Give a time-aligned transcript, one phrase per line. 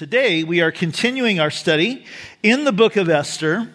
[0.00, 2.06] Today, we are continuing our study
[2.42, 3.70] in the book of Esther,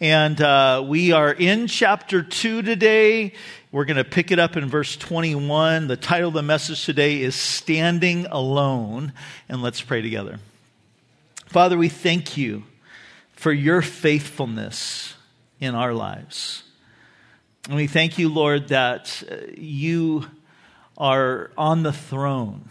[0.00, 3.34] and uh, we are in chapter 2 today.
[3.70, 5.86] We're going to pick it up in verse 21.
[5.86, 9.12] The title of the message today is Standing Alone,
[9.48, 10.40] and let's pray together.
[11.46, 12.64] Father, we thank you
[13.34, 15.14] for your faithfulness
[15.60, 16.64] in our lives.
[17.68, 20.26] And we thank you, Lord, that uh, you
[20.98, 22.70] are on the throne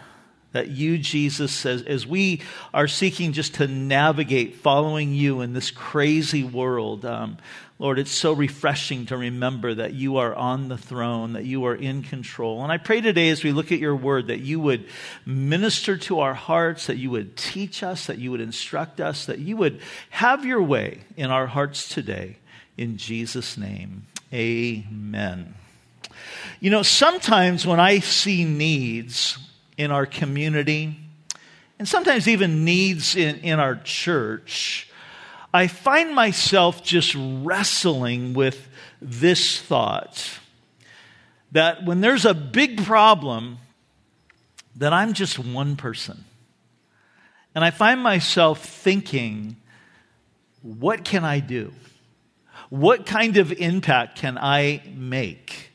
[0.51, 2.41] that you, Jesus, as, as we
[2.73, 7.37] are seeking just to navigate following you in this crazy world, um,
[7.81, 11.75] Lord, it's so refreshing to remember that you are on the throne, that you are
[11.75, 12.61] in control.
[12.61, 14.85] And I pray today as we look at your word that you would
[15.25, 19.39] minister to our hearts, that you would teach us, that you would instruct us, that
[19.39, 19.79] you would
[20.09, 22.35] have your way in our hearts today.
[22.75, 25.53] In Jesus' name, amen.
[26.59, 29.37] You know, sometimes when I see needs,
[29.79, 30.99] in our community,
[31.79, 34.89] and sometimes even needs in, in our church,
[35.53, 38.67] I find myself just wrestling with
[39.01, 40.37] this thought
[41.53, 43.57] that when there's a big problem,
[44.75, 46.25] that I'm just one person.
[47.55, 49.55] And I find myself thinking,
[50.61, 51.73] what can I do?
[52.69, 55.71] What kind of impact can I make?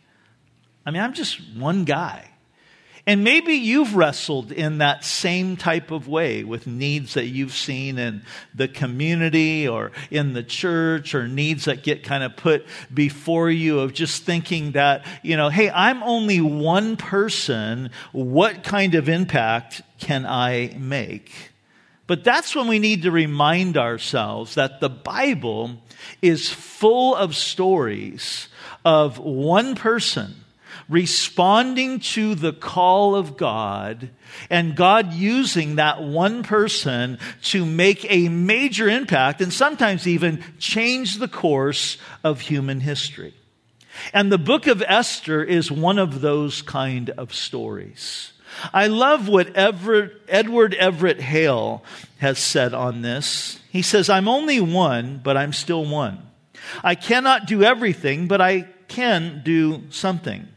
[0.85, 2.29] I mean, I'm just one guy.
[3.07, 7.99] And maybe you've wrestled in that same type of way with needs that you've seen
[7.99, 8.23] in
[8.55, 13.81] the community or in the church or needs that get kind of put before you
[13.81, 17.91] of just thinking that, you know, hey, I'm only one person.
[18.13, 21.31] What kind of impact can I make?
[22.07, 25.83] But that's when we need to remind ourselves that the Bible
[26.23, 28.49] is full of stories
[28.83, 30.44] of one person
[30.89, 34.11] responding to the call of God
[34.51, 41.19] and God using that one person to make a major impact and sometimes even change
[41.19, 43.35] the course of human history.
[44.13, 48.33] And the book of Esther is one of those kind of stories.
[48.73, 51.83] I love what Everett, Edward Everett Hale
[52.19, 53.61] has said on this.
[53.71, 56.23] He says, I'm only one, but I'm still one.
[56.83, 60.49] I cannot do everything, but I can do something.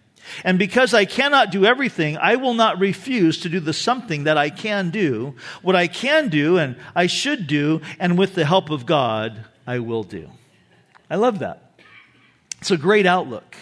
[0.44, 4.38] And because I cannot do everything, I will not refuse to do the something that
[4.38, 8.70] I can do, what I can do and I should do, and with the help
[8.70, 10.30] of God, I will do.
[11.10, 11.80] I love that.
[12.60, 13.56] It's a great outlook.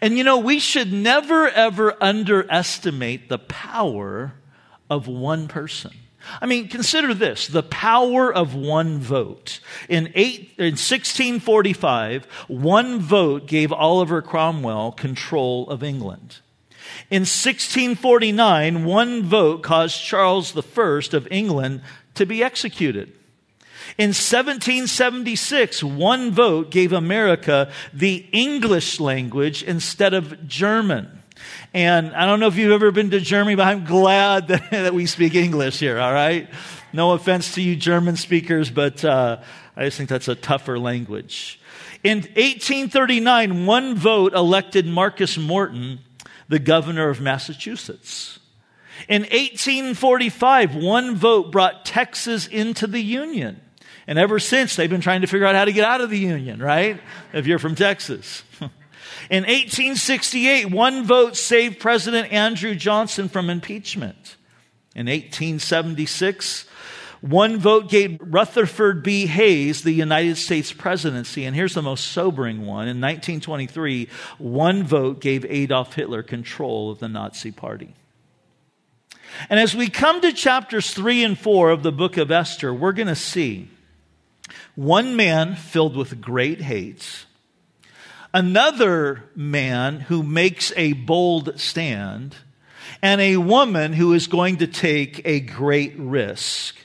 [0.00, 4.34] And you know, we should never ever underestimate the power
[4.90, 5.92] of one person.
[6.40, 9.60] I mean, consider this the power of one vote.
[9.88, 16.38] In, eight, in 1645, one vote gave Oliver Cromwell control of England.
[17.10, 21.82] In 1649, one vote caused Charles I of England
[22.14, 23.12] to be executed.
[23.96, 31.17] In 1776, one vote gave America the English language instead of German.
[31.74, 34.94] And I don't know if you've ever been to Germany, but I'm glad that, that
[34.94, 36.48] we speak English here, all right?
[36.92, 39.38] No offense to you German speakers, but uh,
[39.76, 41.60] I just think that's a tougher language.
[42.02, 46.00] In 1839, one vote elected Marcus Morton
[46.48, 48.38] the governor of Massachusetts.
[49.08, 53.60] In 1845, one vote brought Texas into the Union.
[54.06, 56.18] And ever since, they've been trying to figure out how to get out of the
[56.18, 56.98] Union, right?
[57.32, 58.42] If you're from Texas.
[59.30, 64.36] In 1868, one vote saved President Andrew Johnson from impeachment.
[64.94, 66.64] In 1876,
[67.20, 69.26] one vote gave Rutherford B.
[69.26, 71.44] Hayes the United States presidency.
[71.44, 72.88] And here's the most sobering one.
[72.88, 74.08] In 1923,
[74.38, 77.94] one vote gave Adolf Hitler control of the Nazi Party.
[79.50, 82.92] And as we come to chapters 3 and 4 of the book of Esther, we're
[82.92, 83.68] going to see
[84.74, 87.26] one man filled with great hate
[88.34, 92.36] another man who makes a bold stand,
[93.00, 96.76] and a woman who is going to take a great risk.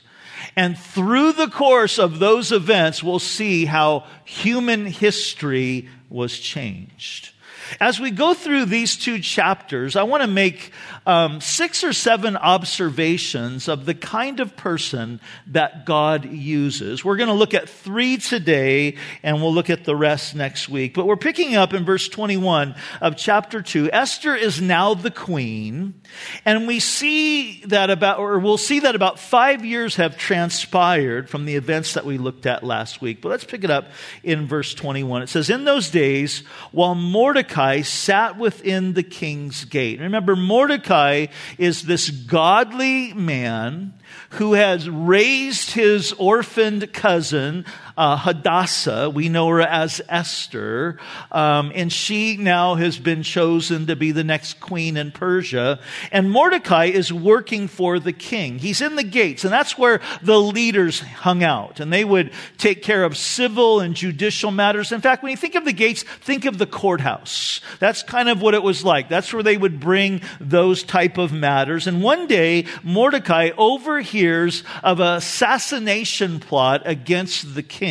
[0.56, 7.33] And through the course of those events, we'll see how human history was changed.
[7.80, 10.72] As we go through these two chapters, I want to make
[11.06, 17.04] um, six or seven observations of the kind of person that God uses.
[17.04, 20.94] We're going to look at three today, and we'll look at the rest next week.
[20.94, 23.90] But we're picking up in verse 21 of chapter 2.
[23.92, 26.02] Esther is now the queen,
[26.46, 31.46] and we see that about, or we'll see that about five years have transpired from
[31.46, 33.22] the events that we looked at last week.
[33.22, 33.88] But let's pick it up
[34.24, 35.24] in verse 21.
[35.24, 40.02] It says, In those days, while Mordecai Mordecai sat within the king's gate.
[40.02, 41.28] Remember, Mordecai
[41.58, 43.94] is this godly man
[44.32, 47.66] who has raised his orphaned cousin,
[47.98, 49.10] uh, Hadassah.
[49.10, 50.98] We know her as Esther.
[51.32, 55.80] Um, and she now has been chosen to be the next queen in Persia.
[56.12, 58.60] And Mordecai is working for the king.
[58.60, 61.80] He's in the gates, and that's where the leaders hung out.
[61.80, 64.92] And they would take care of civil and judicial matters.
[64.92, 67.62] In fact, when you think of the gates, think of the courthouse.
[67.80, 69.10] That's kind of what it was like.
[69.10, 71.88] That's where they would bring those type of matters.
[71.88, 77.83] And one day, Mordecai overhears of an assassination plot against the king.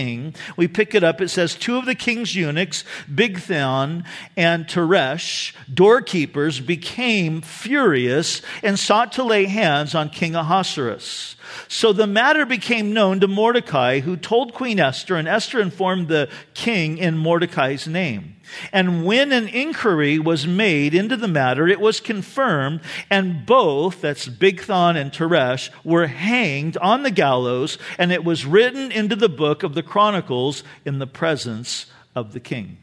[0.56, 1.20] We pick it up.
[1.20, 4.04] It says, Two of the king's eunuchs, Bigthan
[4.36, 11.36] and Teresh, doorkeepers, became furious and sought to lay hands on King Ahasuerus.
[11.68, 16.28] So the matter became known to Mordecai, who told Queen Esther, and Esther informed the
[16.54, 18.36] king in Mordecai's name.
[18.72, 24.28] And when an inquiry was made into the matter, it was confirmed, and both, that's
[24.28, 29.62] Bigthan and Teresh, were hanged on the gallows, and it was written into the book
[29.62, 32.78] of the Chronicles in the presence of the king.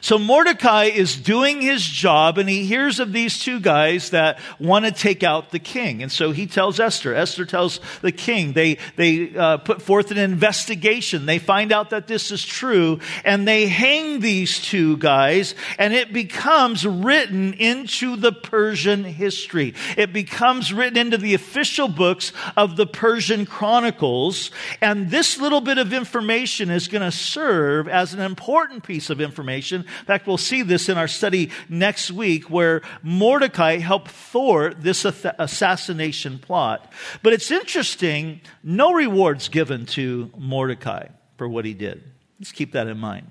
[0.00, 4.84] So Mordecai is doing his job and he hears of these two guys that want
[4.84, 6.02] to take out the king.
[6.02, 7.14] And so he tells Esther.
[7.14, 8.52] Esther tells the king.
[8.52, 11.26] They, they uh, put forth an investigation.
[11.26, 16.12] They find out that this is true and they hang these two guys and it
[16.12, 19.74] becomes written into the Persian history.
[19.96, 24.50] It becomes written into the official books of the Persian Chronicles.
[24.80, 29.20] And this little bit of information is going to serve as an important piece of
[29.20, 34.82] information in fact, we'll see this in our study next week where Mordecai helped thwart
[34.82, 36.92] this assassination plot.
[37.22, 42.02] But it's interesting, no rewards given to Mordecai for what he did.
[42.38, 43.30] Let's keep that in mind.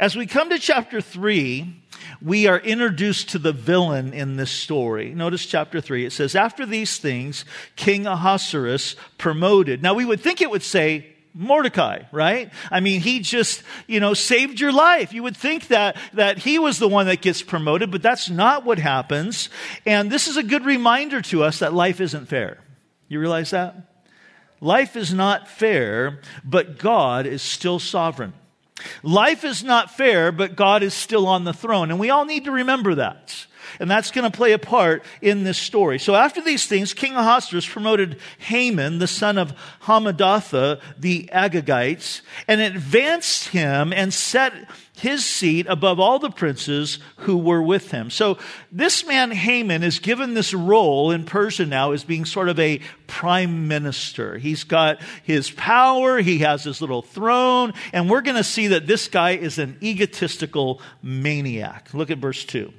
[0.00, 1.82] As we come to chapter 3,
[2.20, 5.14] we are introduced to the villain in this story.
[5.14, 6.06] Notice chapter 3.
[6.06, 7.44] It says, After these things,
[7.76, 9.82] King Ahasuerus promoted.
[9.82, 12.50] Now, we would think it would say Mordecai, right?
[12.70, 15.12] I mean, he just, you know, saved your life.
[15.12, 18.64] You would think that, that he was the one that gets promoted, but that's not
[18.64, 19.48] what happens.
[19.86, 22.58] And this is a good reminder to us that life isn't fair.
[23.08, 23.76] You realize that?
[24.60, 28.34] Life is not fair, but God is still sovereign.
[29.02, 31.90] Life is not fair, but God is still on the throne.
[31.90, 33.46] And we all need to remember that.
[33.82, 35.98] And that's going to play a part in this story.
[35.98, 39.52] So after these things, King Ahasuerus promoted Haman, the son of
[39.82, 44.52] Hammedatha, the Agagites, and advanced him and set
[44.96, 48.08] his seat above all the princes who were with him.
[48.08, 48.38] So
[48.70, 52.80] this man Haman is given this role in Persia now as being sort of a
[53.08, 54.38] prime minister.
[54.38, 58.86] He's got his power, he has his little throne, and we're going to see that
[58.86, 61.92] this guy is an egotistical maniac.
[61.92, 62.72] Look at verse 2.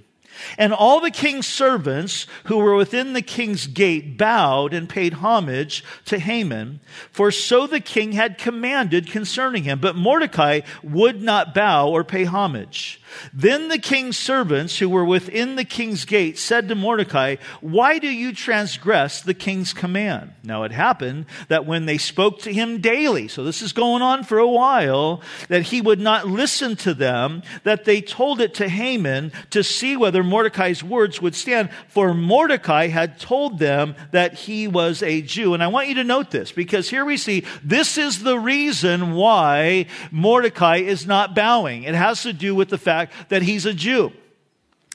[0.58, 5.84] And all the king's servants who were within the king's gate bowed and paid homage
[6.06, 6.80] to Haman,
[7.12, 9.80] for so the king had commanded concerning him.
[9.80, 13.02] But Mordecai would not bow or pay homage.
[13.34, 18.08] Then the king's servants who were within the king's gate said to Mordecai, Why do
[18.08, 20.34] you transgress the king's command?
[20.44, 24.24] Now it happened that when they spoke to him daily, so this is going on
[24.24, 28.70] for a while, that he would not listen to them, that they told it to
[28.70, 34.68] Haman to see whether Mordecai's words would stand, for Mordecai had told them that he
[34.68, 35.54] was a Jew.
[35.54, 39.14] And I want you to note this because here we see this is the reason
[39.14, 41.84] why Mordecai is not bowing.
[41.84, 44.12] It has to do with the fact fact that he's a Jew,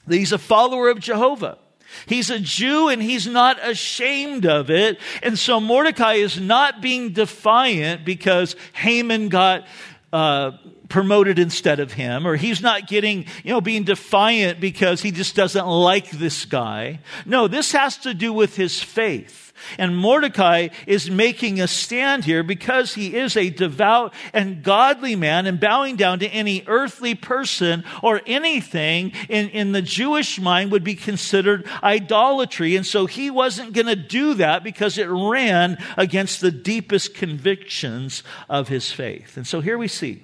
[0.07, 1.57] that he's a follower of Jehovah.
[2.05, 4.99] He's a Jew and he's not ashamed of it.
[5.23, 9.65] And so Mordecai is not being defiant because Haman got
[10.13, 10.51] uh,
[10.87, 15.35] promoted instead of him, or he's not getting, you know, being defiant because he just
[15.35, 16.99] doesn't like this guy.
[17.25, 19.48] No, this has to do with his faith.
[19.77, 25.45] And Mordecai is making a stand here because he is a devout and godly man
[25.45, 30.83] and bowing down to any earthly person or anything in, in the Jewish mind would
[30.83, 32.75] be considered idolatry.
[32.75, 38.23] And so he wasn't going to do that because it ran against the deepest convictions
[38.49, 39.37] of his faith.
[39.37, 40.23] And so here we see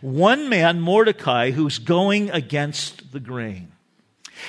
[0.00, 3.72] one man, Mordecai, who's going against the grain.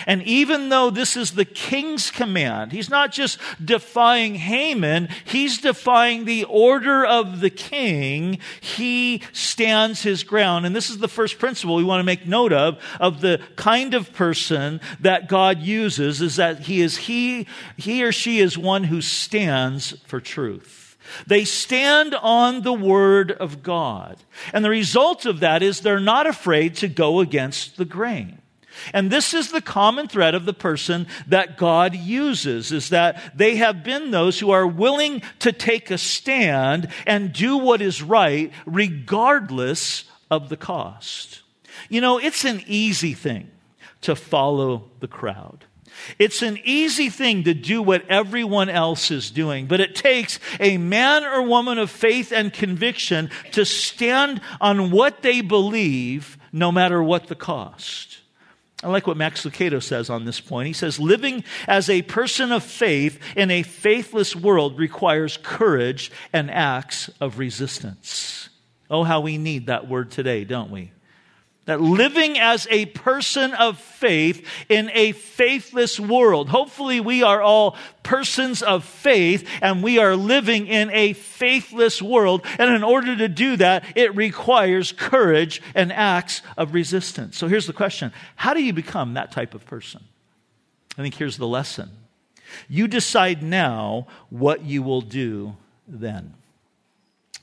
[0.05, 6.25] And even though this is the king's command, he's not just defying Haman, he's defying
[6.25, 8.39] the order of the king.
[8.61, 10.65] He stands his ground.
[10.65, 13.93] And this is the first principle we want to make note of, of the kind
[13.93, 18.85] of person that God uses, is that he is he, he or she is one
[18.85, 20.97] who stands for truth.
[21.27, 24.17] They stand on the word of God.
[24.53, 28.41] And the result of that is they're not afraid to go against the grain.
[28.93, 33.55] And this is the common thread of the person that God uses, is that they
[33.57, 38.51] have been those who are willing to take a stand and do what is right
[38.65, 41.41] regardless of the cost.
[41.89, 43.49] You know, it's an easy thing
[44.01, 45.65] to follow the crowd.
[46.17, 50.77] It's an easy thing to do what everyone else is doing, but it takes a
[50.77, 57.03] man or woman of faith and conviction to stand on what they believe no matter
[57.03, 58.18] what the cost.
[58.81, 60.67] I like what Max Lucado says on this point.
[60.67, 66.49] He says, living as a person of faith in a faithless world requires courage and
[66.49, 68.49] acts of resistance.
[68.89, 70.91] Oh, how we need that word today, don't we?
[71.69, 76.49] That living as a person of faith in a faithless world.
[76.49, 82.43] Hopefully, we are all persons of faith and we are living in a faithless world.
[82.57, 87.37] And in order to do that, it requires courage and acts of resistance.
[87.37, 90.01] So here's the question How do you become that type of person?
[90.97, 91.91] I think here's the lesson.
[92.67, 95.55] You decide now what you will do
[95.87, 96.33] then.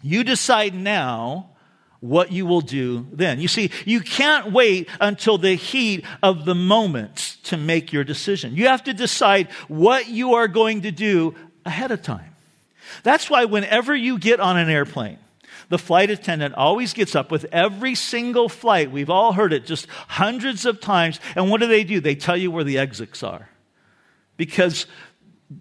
[0.02, 1.50] You decide now
[2.00, 3.40] what you will do then.
[3.40, 8.54] You see, you can't wait until the heat of the moment to make your decision.
[8.54, 11.34] You have to decide what you are going to do
[11.64, 12.34] ahead of time.
[13.02, 15.18] That's why whenever you get on an airplane,
[15.68, 18.90] the flight attendant always gets up with every single flight.
[18.90, 21.18] We've all heard it just hundreds of times.
[21.34, 22.00] And what do they do?
[22.00, 23.48] They tell you where the exits are.
[24.36, 24.86] Because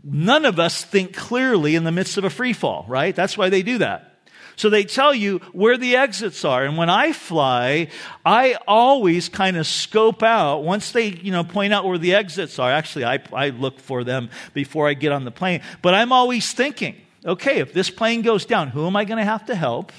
[0.04, 3.16] none of us think clearly in the midst of a free fall, right?
[3.16, 4.15] That's why they do that.
[4.56, 6.64] So they tell you where the exits are.
[6.64, 7.90] And when I fly,
[8.26, 12.60] I always kind of scope out once they, you know, point out where the exits
[12.60, 12.72] are.
[12.72, 15.62] Actually, I, I look for them before I get on the plane.
[15.82, 16.96] But I'm always thinking,
[17.26, 19.92] okay, if this plane goes down, who am I going to have to help?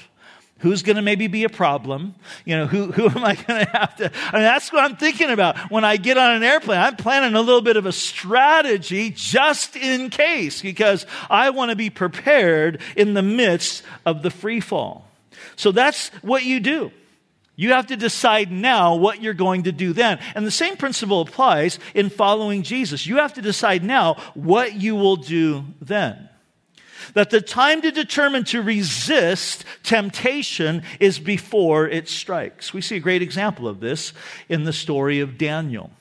[0.59, 2.15] Who's going to maybe be a problem?
[2.43, 4.11] You know, who, who am I going to have to?
[4.31, 6.79] I mean, that's what I'm thinking about when I get on an airplane.
[6.79, 11.75] I'm planning a little bit of a strategy just in case because I want to
[11.75, 15.05] be prepared in the midst of the free fall.
[15.55, 16.91] So that's what you do.
[17.55, 20.19] You have to decide now what you're going to do then.
[20.33, 23.05] And the same principle applies in following Jesus.
[23.05, 26.29] You have to decide now what you will do then
[27.13, 32.73] that the time to determine to resist temptation is before it strikes.
[32.73, 34.13] We see a great example of this
[34.49, 35.91] in the story of Daniel.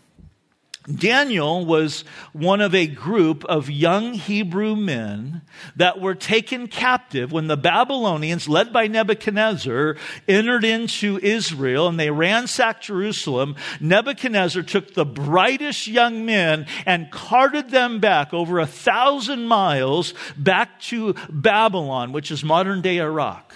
[0.92, 5.42] Daniel was one of a group of young Hebrew men
[5.74, 9.96] that were taken captive when the Babylonians, led by Nebuchadnezzar,
[10.28, 13.56] entered into Israel and they ransacked Jerusalem.
[13.80, 20.80] Nebuchadnezzar took the brightest young men and carted them back over a thousand miles back
[20.82, 23.52] to Babylon, which is modern day Iraq.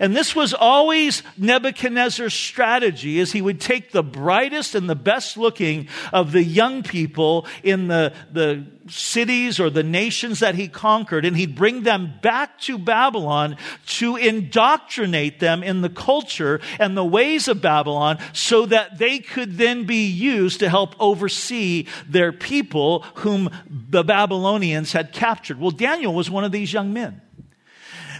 [0.00, 5.36] And this was always Nebuchadnezzar's strategy is he would take the brightest and the best
[5.36, 11.24] looking of the young people in the, the cities or the nations that he conquered
[11.24, 17.04] and he'd bring them back to Babylon to indoctrinate them in the culture and the
[17.04, 23.00] ways of Babylon so that they could then be used to help oversee their people
[23.16, 25.58] whom the Babylonians had captured.
[25.58, 27.20] Well, Daniel was one of these young men.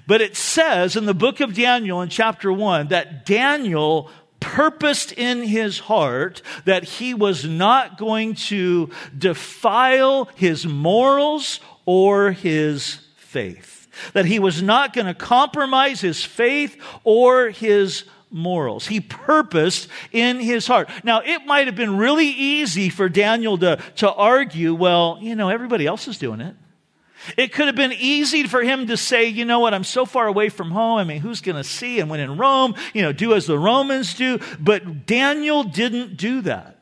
[0.07, 5.43] But it says in the book of Daniel in chapter 1 that Daniel purposed in
[5.43, 13.89] his heart that he was not going to defile his morals or his faith.
[14.13, 18.87] That he was not going to compromise his faith or his morals.
[18.87, 20.91] He purposed in his heart.
[21.05, 25.49] Now, it might have been really easy for Daniel to, to argue, well, you know,
[25.49, 26.55] everybody else is doing it.
[27.37, 30.27] It could have been easy for him to say, you know what, I'm so far
[30.27, 30.99] away from home.
[30.99, 32.01] I mean, who's going to see?
[32.01, 34.39] And when in Rome, you know, do as the Romans do.
[34.61, 36.75] But Daniel didn't do that.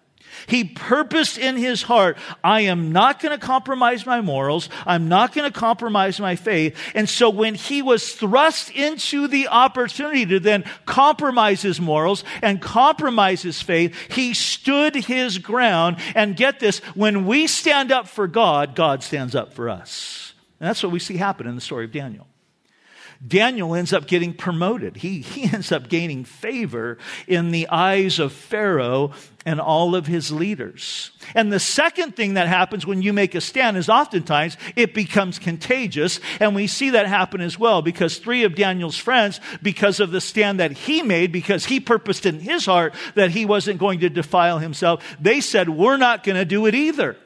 [0.46, 4.68] He purposed in his heart, I am not going to compromise my morals.
[4.86, 6.76] I'm not going to compromise my faith.
[6.94, 12.60] And so when he was thrust into the opportunity to then compromise his morals and
[12.60, 15.98] compromise his faith, he stood his ground.
[16.14, 20.21] And get this, when we stand up for God, God stands up for us.
[20.62, 22.28] And that's what we see happen in the story of Daniel.
[23.26, 24.96] Daniel ends up getting promoted.
[24.96, 29.10] He, he ends up gaining favor in the eyes of Pharaoh
[29.44, 31.10] and all of his leaders.
[31.34, 35.40] And the second thing that happens when you make a stand is oftentimes it becomes
[35.40, 36.20] contagious.
[36.38, 40.20] And we see that happen as well because three of Daniel's friends, because of the
[40.20, 44.08] stand that he made, because he purposed in his heart that he wasn't going to
[44.08, 47.16] defile himself, they said, We're not going to do it either.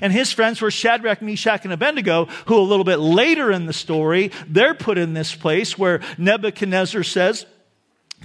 [0.00, 3.72] And his friends were Shadrach, Meshach, and Abednego, who a little bit later in the
[3.72, 7.46] story, they're put in this place where Nebuchadnezzar says,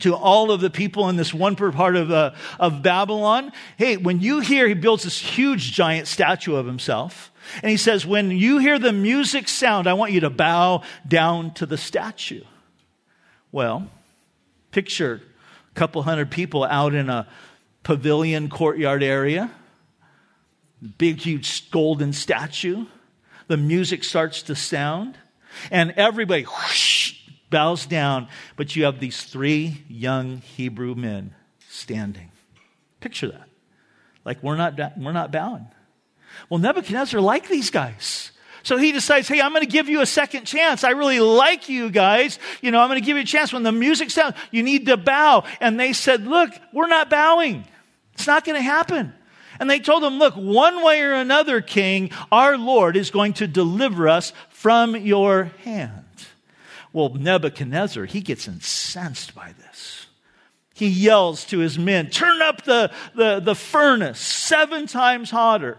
[0.01, 3.51] to all of the people in this one part of, uh, of Babylon.
[3.77, 7.31] Hey, when you hear, he builds this huge giant statue of himself.
[7.61, 11.53] And he says, when you hear the music sound, I want you to bow down
[11.55, 12.43] to the statue.
[13.51, 13.87] Well,
[14.71, 15.21] picture
[15.71, 17.27] a couple hundred people out in a
[17.83, 19.51] pavilion courtyard area,
[20.97, 22.85] big, huge golden statue.
[23.47, 25.17] The music starts to sound,
[25.71, 27.15] and everybody whoosh,
[27.49, 31.33] bows down, but you have these three young Hebrew men
[31.69, 32.31] standing.
[32.99, 33.47] Picture that.
[34.23, 35.67] Like we're not, we're not bowing.
[36.49, 38.31] Well, Nebuchadnezzar liked these guys.
[38.61, 40.83] So he decides, hey, I'm going to give you a second chance.
[40.83, 42.37] I really like you guys.
[42.61, 43.53] You know, I'm going to give you a chance.
[43.53, 45.45] When the music sounds, you need to bow.
[45.59, 47.65] And they said, look, we're not bowing.
[48.13, 49.13] It's not going to happen.
[49.59, 53.47] And they told him, look, one way or another, king, our Lord is going to
[53.47, 56.05] deliver us from your hand.
[56.93, 60.07] Well, Nebuchadnezzar, he gets incensed by this.
[60.73, 65.77] He yells to his men, turn up the, the, the furnace seven times hotter.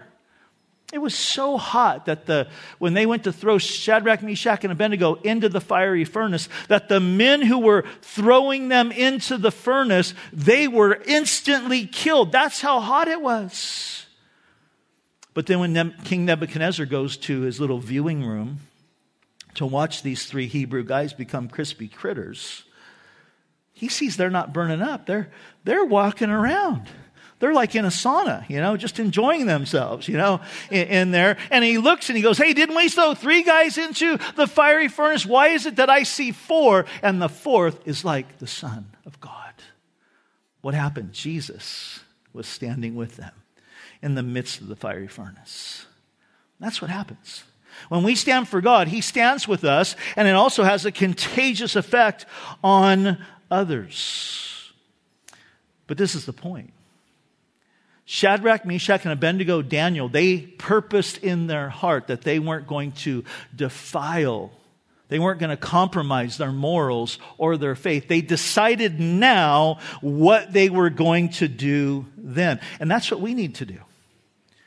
[0.93, 5.15] It was so hot that the, when they went to throw Shadrach, Meshach, and Abednego
[5.23, 10.67] into the fiery furnace, that the men who were throwing them into the furnace, they
[10.67, 12.33] were instantly killed.
[12.33, 14.07] That's how hot it was.
[15.33, 18.59] But then when King Nebuchadnezzar goes to his little viewing room
[19.55, 22.65] to watch these three Hebrew guys become crispy critters,
[23.73, 25.07] he sees they're not burning up.
[25.07, 25.31] They're,
[25.63, 26.89] they're walking around
[27.41, 31.39] they're like in a sauna, you know, just enjoying themselves, you know, in, in, there.
[31.51, 34.89] And he looks and he goes, Hey, didn't we throw three guys into the fiery
[34.89, 35.27] furnace?
[35.27, 39.19] Why is it that I see four and the fourth is like the Son of
[39.21, 39.55] God?
[40.61, 41.13] What happened?
[41.15, 42.01] Jesus
[42.35, 43.33] was standing with them
[44.03, 45.87] in the midst of the fiery furnace.
[46.61, 47.45] That's what happens.
[47.89, 51.75] When we stand for God, He stands with us, and it also has a contagious
[51.75, 52.27] effect
[52.63, 53.17] on
[53.51, 54.71] others.
[55.87, 56.75] But this is the point.
[58.13, 63.23] Shadrach, Meshach, and Abednego, Daniel, they purposed in their heart that they weren't going to
[63.55, 64.51] defile,
[65.07, 68.09] they weren't going to compromise their morals or their faith.
[68.09, 72.59] They decided now what they were going to do then.
[72.81, 73.79] And that's what we need to do.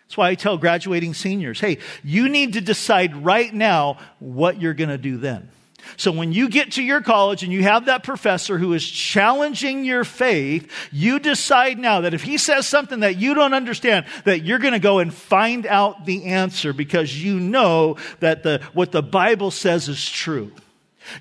[0.04, 4.74] That's why I tell graduating seniors hey, you need to decide right now what you're
[4.74, 5.50] going to do then.
[5.98, 9.86] So when you get to your college and you have that professor who is challenging
[9.86, 14.44] your faith, you decide now that if he says something that you don't understand, that
[14.44, 18.92] you're going to go and find out the answer because you know that the, what
[18.92, 20.52] the Bible says is true.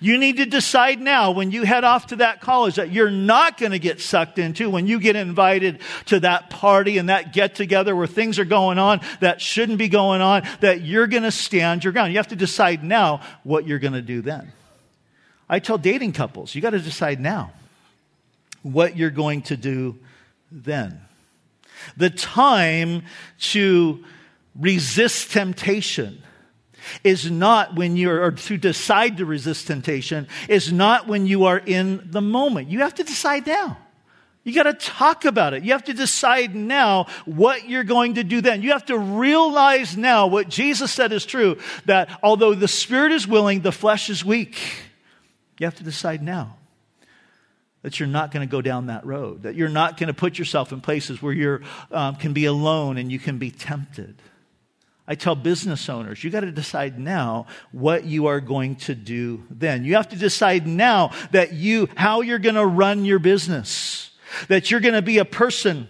[0.01, 3.59] You need to decide now when you head off to that college that you're not
[3.59, 7.55] going to get sucked into when you get invited to that party and that get
[7.55, 11.31] together where things are going on that shouldn't be going on, that you're going to
[11.31, 12.13] stand your ground.
[12.13, 14.53] You have to decide now what you're going to do then.
[15.49, 17.53] I tell dating couples, you got to decide now
[18.63, 19.99] what you're going to do
[20.51, 21.01] then.
[21.97, 23.03] The time
[23.39, 24.05] to
[24.55, 26.23] resist temptation
[27.05, 31.59] is not when you're, or to decide to resist temptation, is not when you are
[31.59, 32.69] in the moment.
[32.69, 33.79] You have to decide now.
[34.45, 35.63] You got to talk about it.
[35.63, 38.63] You have to decide now what you're going to do then.
[38.63, 43.27] You have to realize now what Jesus said is true that although the spirit is
[43.27, 44.59] willing, the flesh is weak.
[45.59, 46.57] You have to decide now
[47.83, 50.39] that you're not going to go down that road, that you're not going to put
[50.39, 51.61] yourself in places where you
[51.93, 54.21] um, can be alone and you can be tempted.
[55.13, 59.45] I tell business owners, you got to decide now what you are going to do
[59.51, 59.85] then.
[59.85, 64.11] You have to decide now that you, how you're going to run your business,
[64.49, 65.87] that you're going to be a person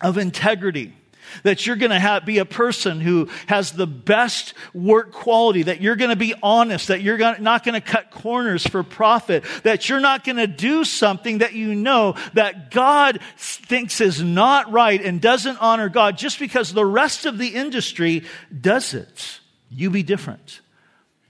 [0.00, 0.94] of integrity,
[1.42, 5.80] that you're going to have, be a person who has the best work quality, that
[5.80, 9.44] you're going to be honest, that you're gonna, not going to cut corners for profit,
[9.62, 14.70] that you're not going to do something that you know that God thinks is not
[14.72, 18.24] right and doesn't honor God just because the rest of the industry
[18.58, 19.40] does it.
[19.70, 20.60] You be different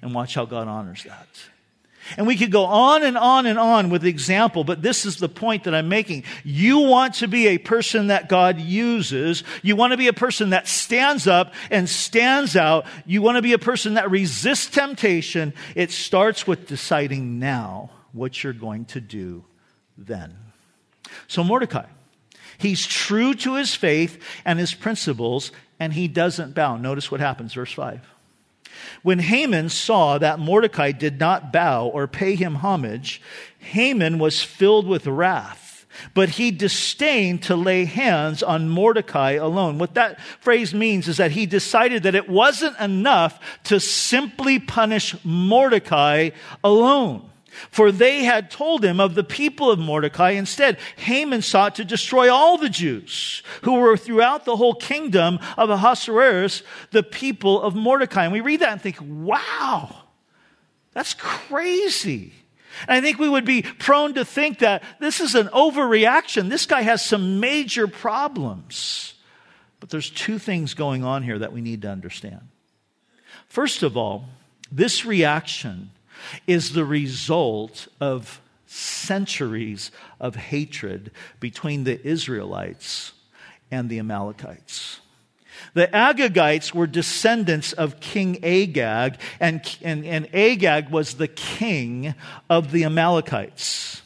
[0.03, 1.29] and watch how God honors that.
[2.17, 5.29] And we could go on and on and on with example, but this is the
[5.29, 6.25] point that I'm making.
[6.45, 9.43] You want to be a person that God uses.
[9.63, 12.87] You want to be a person that stands up and stands out.
[13.05, 15.53] You want to be a person that resists temptation.
[15.75, 19.45] It starts with deciding now what you're going to do
[19.99, 20.37] then.
[21.29, 21.87] So Mordecai,
[22.59, 26.77] he's true to his faith and his principles, and he doesn't bow.
[26.77, 28.01] Notice what happens, verse 5.
[29.07, 33.23] When Haman saw that Mordecai did not bow or pay him homage,
[33.61, 39.79] Haman was filled with wrath, but he disdained to lay hands on Mordecai alone.
[39.79, 45.15] What that phrase means is that he decided that it wasn't enough to simply punish
[45.23, 46.31] Mordecai
[46.65, 47.31] alone.
[47.71, 50.31] For they had told him of the people of Mordecai.
[50.31, 55.71] Instead, Haman sought to destroy all the Jews who were throughout the whole kingdom of
[55.71, 58.25] Ahasuerus, the people of Mordecai.
[58.25, 59.95] And we read that and think, wow,
[60.93, 62.33] that's crazy.
[62.83, 66.49] And I think we would be prone to think that this is an overreaction.
[66.51, 69.15] This guy has some major problems.
[69.81, 72.49] But there's two things going on here that we need to understand.
[73.49, 74.27] First of all,
[74.71, 75.91] this reaction
[76.47, 81.11] is the result of centuries of hatred
[81.41, 83.13] between the Israelites
[83.71, 85.01] and the Amalekites.
[85.75, 92.15] The Agagites were descendants of King Agag, and, and, and Agag was the king
[92.49, 94.03] of the Amalekites.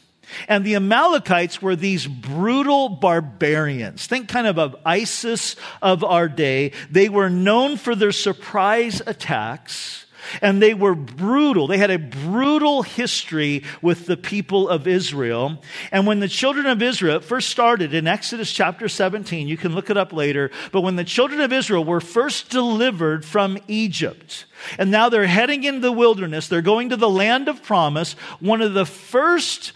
[0.47, 4.07] And the Amalekites were these brutal barbarians.
[4.07, 6.71] Think kind of of ISIS of our day.
[6.89, 10.05] They were known for their surprise attacks
[10.41, 11.67] and they were brutal.
[11.67, 15.61] They had a brutal history with the people of Israel.
[15.91, 19.89] And when the children of Israel first started in Exodus chapter 17, you can look
[19.89, 24.45] it up later, but when the children of Israel were first delivered from Egypt,
[24.77, 28.61] and now they're heading into the wilderness, they're going to the land of promise, one
[28.61, 29.73] of the first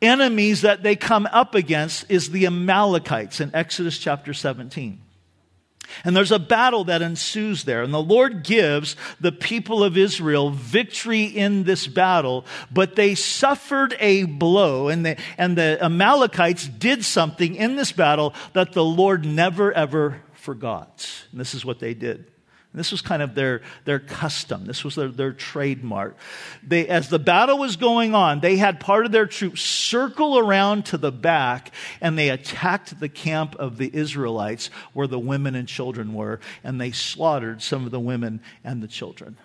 [0.00, 5.00] enemies that they come up against is the Amalekites in Exodus chapter 17.
[6.04, 7.82] And there's a battle that ensues there.
[7.82, 13.96] And the Lord gives the people of Israel victory in this battle, but they suffered
[14.00, 14.88] a blow.
[14.88, 20.22] And the, and the Amalekites did something in this battle that the Lord never, ever
[20.34, 21.08] forgot.
[21.32, 22.30] And this is what they did.
[22.78, 24.64] This was kind of their, their custom.
[24.64, 26.16] This was their, their trademark.
[26.66, 30.86] They, as the battle was going on, they had part of their troops circle around
[30.86, 35.68] to the back and they attacked the camp of the Israelites where the women and
[35.68, 39.36] children were, and they slaughtered some of the women and the children.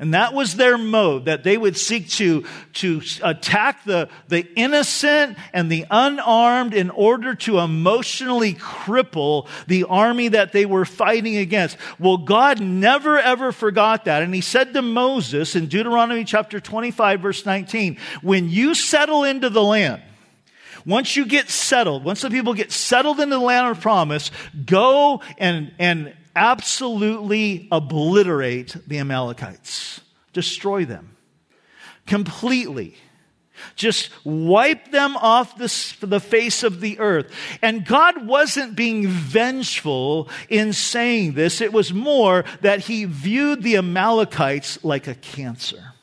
[0.00, 5.36] And that was their mode, that they would seek to, to attack the, the innocent
[5.52, 11.76] and the unarmed in order to emotionally cripple the army that they were fighting against.
[11.98, 14.22] Well, God never ever forgot that.
[14.22, 19.50] And he said to Moses in Deuteronomy chapter 25 verse 19, when you settle into
[19.50, 20.00] the land,
[20.86, 24.30] once you get settled, once the people get settled into the land of promise,
[24.64, 30.00] go and, and absolutely obliterate the Amalekites,
[30.32, 31.16] destroy them
[32.06, 32.94] completely.
[33.74, 37.32] Just wipe them off this, the face of the earth.
[37.60, 41.60] And God wasn't being vengeful in saying this.
[41.60, 45.94] It was more that he viewed the Amalekites like a cancer.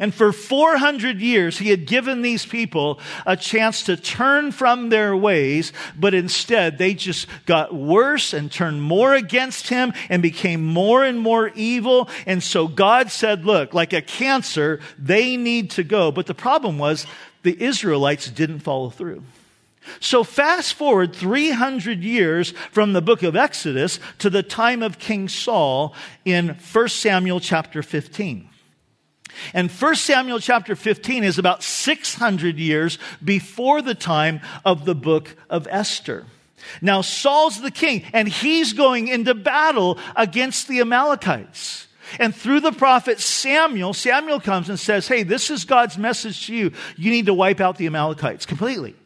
[0.00, 5.14] And for 400 years, he had given these people a chance to turn from their
[5.14, 11.04] ways, but instead they just got worse and turned more against him and became more
[11.04, 12.08] and more evil.
[12.26, 16.10] And so God said, look, like a cancer, they need to go.
[16.10, 17.06] But the problem was
[17.42, 19.22] the Israelites didn't follow through.
[19.98, 25.28] So fast forward 300 years from the book of Exodus to the time of King
[25.28, 28.49] Saul in 1 Samuel chapter 15.
[29.54, 35.34] And 1 Samuel chapter 15 is about 600 years before the time of the book
[35.48, 36.26] of Esther.
[36.82, 41.86] Now, Saul's the king, and he's going into battle against the Amalekites.
[42.18, 46.54] And through the prophet Samuel, Samuel comes and says, Hey, this is God's message to
[46.54, 46.72] you.
[46.96, 48.96] You need to wipe out the Amalekites completely.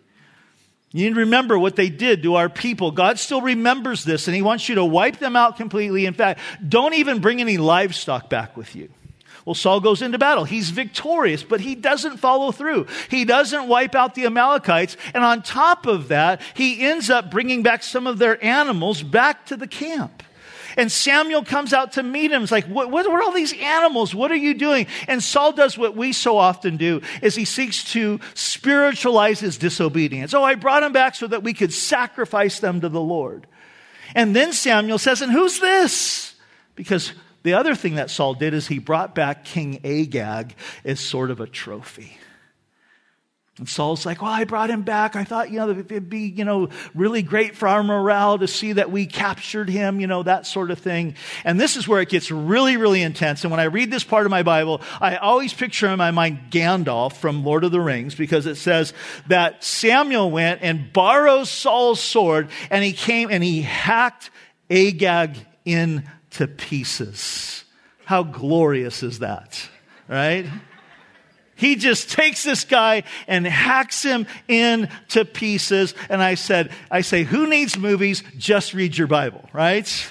[0.92, 2.92] You need to remember what they did to our people.
[2.92, 6.06] God still remembers this, and He wants you to wipe them out completely.
[6.06, 8.88] In fact, don't even bring any livestock back with you.
[9.44, 10.44] Well, Saul goes into battle.
[10.44, 12.86] He's victorious, but he doesn't follow through.
[13.10, 14.96] He doesn't wipe out the Amalekites.
[15.12, 19.44] And on top of that, he ends up bringing back some of their animals back
[19.46, 20.22] to the camp.
[20.76, 22.42] And Samuel comes out to meet him.
[22.42, 24.14] It's like, what, what, are all these animals?
[24.14, 24.86] What are you doing?
[25.06, 30.34] And Saul does what we so often do is he seeks to spiritualize his disobedience.
[30.34, 33.46] Oh, I brought them back so that we could sacrifice them to the Lord.
[34.14, 36.34] And then Samuel says, and who's this?
[36.74, 37.12] Because
[37.44, 40.54] the other thing that Saul did is he brought back King Agag
[40.84, 42.18] as sort of a trophy.
[43.58, 45.14] And Saul's like, well, I brought him back.
[45.14, 48.72] I thought, you know, it'd be, you know, really great for our morale to see
[48.72, 51.14] that we captured him, you know, that sort of thing.
[51.44, 53.44] And this is where it gets really, really intense.
[53.44, 56.50] And when I read this part of my Bible, I always picture in my mind
[56.50, 58.92] Gandalf from Lord of the Rings because it says
[59.28, 64.30] that Samuel went and borrowed Saul's sword and he came and he hacked
[64.68, 66.02] Agag in
[66.34, 67.64] to pieces.
[68.04, 69.68] How glorious is that?
[70.08, 70.46] Right?
[71.56, 75.94] He just takes this guy and hacks him into pieces.
[76.08, 78.22] And I said, I say, who needs movies?
[78.36, 80.10] Just read your Bible, right?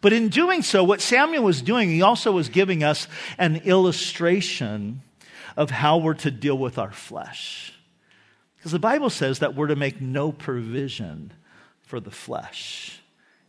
[0.00, 5.02] But in doing so, what Samuel was doing, he also was giving us an illustration
[5.56, 7.72] of how we're to deal with our flesh.
[8.56, 11.32] Because the Bible says that we're to make no provision
[11.82, 12.97] for the flesh.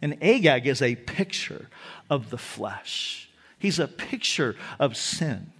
[0.01, 1.67] And Agag is a picture
[2.09, 3.29] of the flesh.
[3.57, 5.51] He's a picture of sin.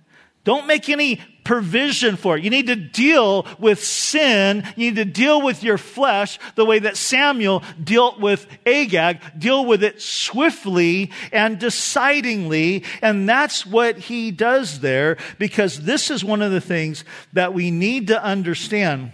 [0.46, 2.44] Don't make any provision for it.
[2.44, 4.64] You need to deal with sin.
[4.78, 9.20] You need to deal with your flesh the way that Samuel dealt with Agag.
[9.38, 12.86] Deal with it swiftly and decidingly.
[13.02, 17.70] And that's what he does there because this is one of the things that we
[17.70, 19.12] need to understand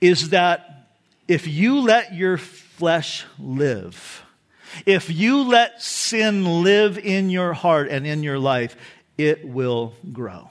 [0.00, 0.90] is that
[1.26, 2.36] if you let your
[2.76, 4.22] flesh live,
[4.86, 8.76] if you let sin live in your heart and in your life,
[9.16, 10.50] it will grow.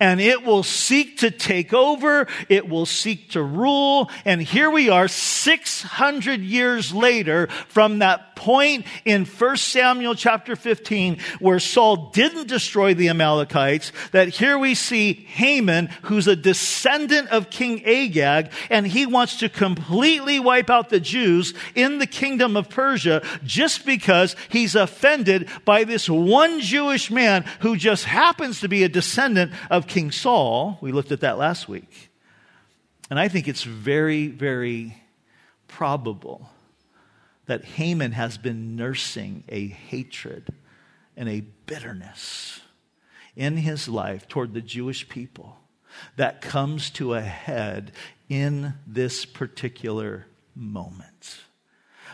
[0.00, 2.26] And it will seek to take over.
[2.48, 4.10] It will seek to rule.
[4.24, 11.18] And here we are 600 years later from that point in 1 Samuel chapter 15
[11.40, 17.50] where Saul didn't destroy the Amalekites that here we see Haman who's a descendant of
[17.50, 22.70] King Agag and he wants to completely wipe out the Jews in the kingdom of
[22.70, 28.84] Persia just because he's offended by this one Jewish man who just happens to be
[28.84, 30.78] a descendant of King Saul.
[30.80, 32.10] We looked at that last week.
[33.10, 34.96] And I think it's very, very
[35.66, 36.50] probable
[37.46, 40.48] that Haman has been nursing a hatred
[41.16, 42.60] and a bitterness
[43.34, 45.58] in his life toward the Jewish people
[46.16, 47.92] that comes to a head
[48.28, 51.38] in this particular moment.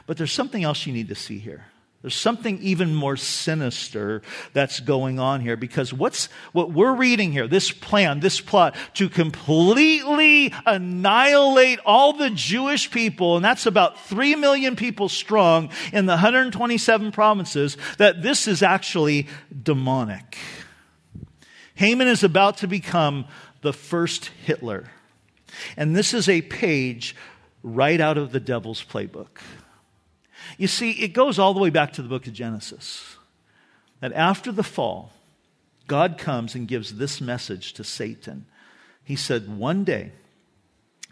[0.07, 1.67] But there's something else you need to see here.
[2.05, 4.21] There's something even more sinister
[4.53, 9.09] that's going on here because what's, what we're reading here, this plan, this plot to
[9.09, 16.13] completely annihilate all the Jewish people, and that's about 3 million people strong in the
[16.13, 19.27] 127 provinces, that this is actually
[19.63, 20.37] demonic.
[21.75, 23.25] Haman is about to become
[23.63, 24.91] the first Hitler.
[25.75, 27.17] And this is a page
[27.63, 29.39] right out of the devil's playbook.
[30.59, 33.17] You see, it goes all the way back to the book of Genesis.
[34.01, 35.13] That after the fall,
[35.87, 38.47] God comes and gives this message to Satan.
[39.03, 40.13] He said, One day,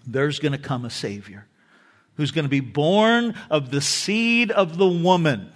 [0.07, 1.46] there's going to come a Savior
[2.16, 5.52] who's going to be born of the seed of the woman.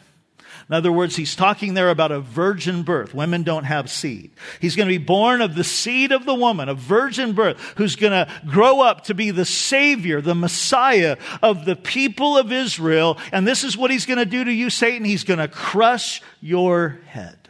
[0.69, 3.15] In other words, he's talking there about a virgin birth.
[3.15, 4.33] Women don't have seed.
[4.61, 7.95] He's going to be born of the seed of the woman, a virgin birth, who's
[7.95, 13.17] going to grow up to be the Savior, the Messiah of the people of Israel.
[13.31, 15.05] And this is what he's going to do to you, Satan.
[15.05, 17.46] He's going to crush your head.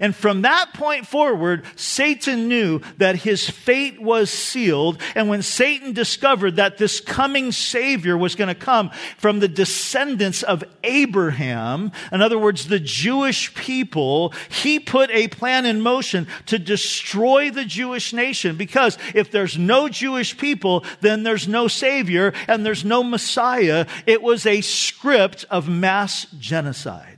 [0.00, 5.00] And from that point forward, Satan knew that his fate was sealed.
[5.14, 10.42] And when Satan discovered that this coming Savior was going to come from the descendants
[10.42, 16.58] of Abraham, in other words, the Jewish people, he put a plan in motion to
[16.58, 18.56] destroy the Jewish nation.
[18.56, 23.86] Because if there's no Jewish people, then there's no Savior and there's no Messiah.
[24.06, 27.11] It was a script of mass genocide.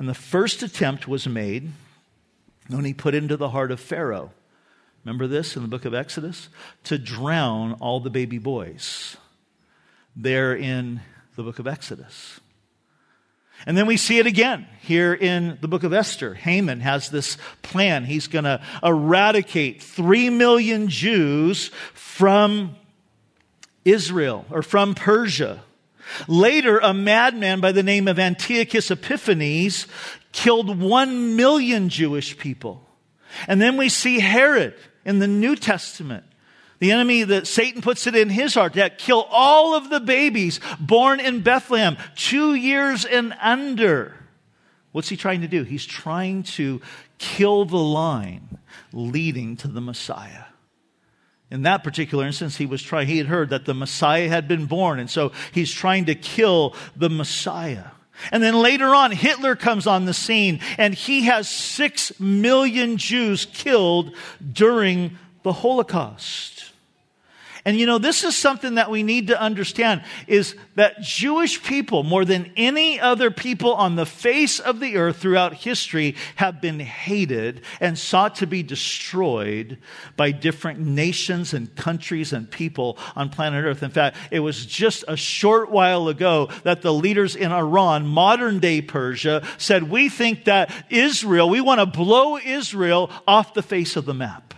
[0.00, 1.72] And the first attempt was made
[2.68, 4.30] when he put into the heart of Pharaoh.
[5.04, 6.48] Remember this in the book of Exodus?
[6.84, 9.18] To drown all the baby boys.
[10.16, 11.02] There in
[11.36, 12.40] the book of Exodus.
[13.66, 16.32] And then we see it again here in the book of Esther.
[16.32, 18.06] Haman has this plan.
[18.06, 22.74] He's going to eradicate three million Jews from
[23.84, 25.62] Israel or from Persia.
[26.28, 29.86] Later, a madman by the name of Antiochus Epiphanes
[30.32, 32.86] killed one million Jewish people.
[33.46, 36.24] And then we see Herod in the New Testament.
[36.78, 40.60] The enemy that Satan puts it in his heart to kill all of the babies
[40.80, 44.14] born in Bethlehem, two years and under.
[44.92, 45.62] What's he trying to do?
[45.62, 46.80] He's trying to
[47.18, 48.58] kill the line
[48.92, 50.44] leading to the Messiah.
[51.50, 54.66] In that particular instance, he was trying, he had heard that the Messiah had been
[54.66, 57.86] born, and so he's trying to kill the Messiah.
[58.30, 63.46] And then later on, Hitler comes on the scene, and he has six million Jews
[63.46, 64.14] killed
[64.52, 66.59] during the Holocaust.
[67.70, 72.02] And you know, this is something that we need to understand is that Jewish people,
[72.02, 76.80] more than any other people on the face of the earth throughout history, have been
[76.80, 79.78] hated and sought to be destroyed
[80.16, 83.84] by different nations and countries and people on planet earth.
[83.84, 88.58] In fact, it was just a short while ago that the leaders in Iran, modern
[88.58, 93.94] day Persia, said, we think that Israel, we want to blow Israel off the face
[93.94, 94.54] of the map.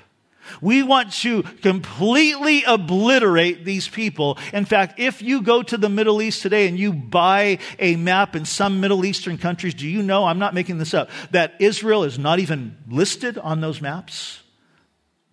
[0.62, 4.38] We want to completely obliterate these people.
[4.53, 8.37] In fact, if you go to the Middle East today and you buy a map
[8.37, 12.05] in some Middle Eastern countries, do you know, I'm not making this up, that Israel
[12.05, 14.40] is not even listed on those maps?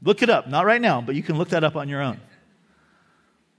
[0.02, 0.48] Look it up.
[0.48, 2.20] Not right now, but you can look that up on your own.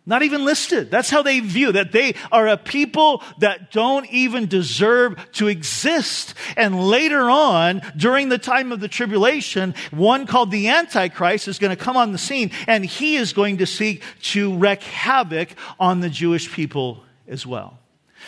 [0.06, 0.90] Not even listed.
[0.90, 6.34] That's how they view that they are a people that don't even deserve to exist.
[6.56, 11.76] And later on, during the time of the tribulation, one called the Antichrist is going
[11.76, 16.00] to come on the scene and he is going to seek to wreak havoc on
[16.00, 17.78] the Jewish people as well.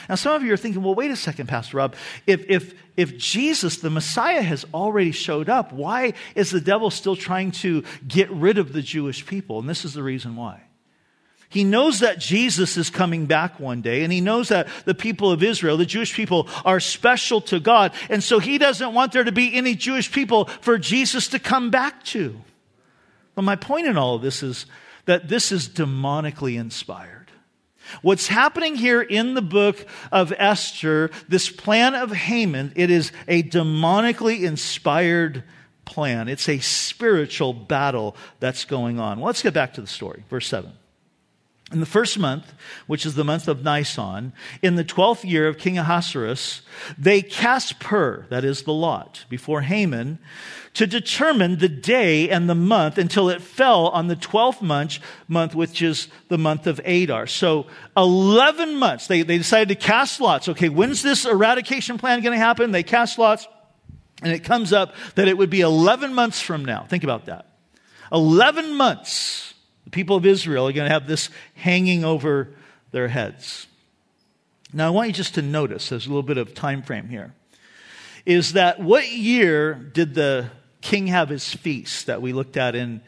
[0.08, 1.94] Now, some of you are thinking, well, wait a second, Pastor Rob.
[2.26, 7.16] If, if, if Jesus, the Messiah, has already showed up, why is the devil still
[7.16, 9.58] trying to get rid of the Jewish people?
[9.58, 10.62] And this is the reason why.
[11.52, 15.30] He knows that Jesus is coming back one day, and he knows that the people
[15.30, 17.92] of Israel, the Jewish people, are special to God.
[18.08, 21.70] And so he doesn't want there to be any Jewish people for Jesus to come
[21.70, 22.40] back to.
[23.34, 24.64] But my point in all of this is
[25.04, 27.30] that this is demonically inspired.
[28.00, 33.42] What's happening here in the book of Esther, this plan of Haman, it is a
[33.42, 35.44] demonically inspired
[35.84, 36.28] plan.
[36.28, 39.18] It's a spiritual battle that's going on.
[39.18, 40.24] Well, let's get back to the story.
[40.30, 40.72] Verse 7.
[41.72, 42.52] In the first month,
[42.87, 46.61] which is the month of Nisan, in the twelfth year of King Ahasuerus,
[46.98, 50.18] they cast pur, that is the lot, before Haman
[50.74, 55.54] to determine the day and the month until it fell on the twelfth month, month,
[55.54, 57.26] which is the month of Adar.
[57.26, 60.48] So 11 months, they, they decided to cast lots.
[60.48, 62.70] Okay, when's this eradication plan going to happen?
[62.70, 63.46] They cast lots,
[64.22, 66.85] and it comes up that it would be 11 months from now.
[66.85, 67.46] Think about that.
[68.11, 69.51] 11 months
[69.85, 72.49] the people of Israel are going to have this hanging over
[72.92, 73.66] their heads.
[74.73, 77.35] Now, I want you just to notice, there's a little bit of time frame here,
[78.25, 83.01] is that what year did the king have his feast that we looked at in,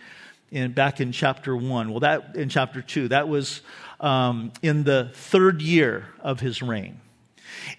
[0.50, 1.90] in back in chapter 1?
[1.90, 3.62] Well, that in chapter 2, that was
[4.00, 7.00] um, in the third year of his reign.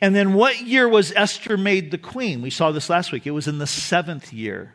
[0.02, 2.42] And then what year was Esther made the queen?
[2.42, 3.28] We saw this last week.
[3.28, 4.74] It was in the seventh year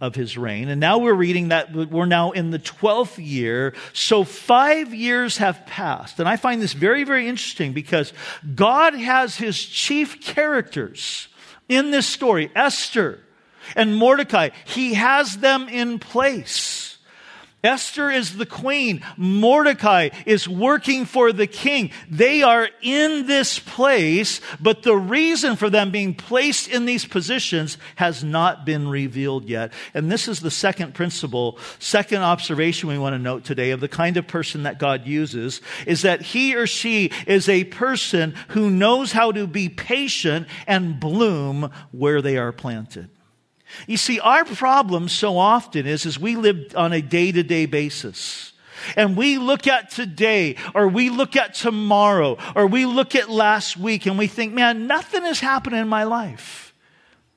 [0.00, 0.68] of his reign.
[0.68, 3.74] And now we're reading that we're now in the 12th year.
[3.92, 6.20] So five years have passed.
[6.20, 8.12] And I find this very, very interesting because
[8.54, 11.28] God has his chief characters
[11.68, 13.20] in this story, Esther
[13.74, 14.50] and Mordecai.
[14.66, 16.85] He has them in place.
[17.66, 19.02] Esther is the queen.
[19.16, 21.90] Mordecai is working for the king.
[22.08, 27.76] They are in this place, but the reason for them being placed in these positions
[27.96, 29.72] has not been revealed yet.
[29.92, 33.88] And this is the second principle, second observation we want to note today of the
[33.88, 38.70] kind of person that God uses is that he or she is a person who
[38.70, 43.10] knows how to be patient and bloom where they are planted.
[43.86, 47.66] You see, our problem so often is, is we live on a day to day
[47.66, 48.52] basis.
[48.94, 53.76] And we look at today, or we look at tomorrow, or we look at last
[53.76, 56.66] week, and we think, man, nothing is happening in my life.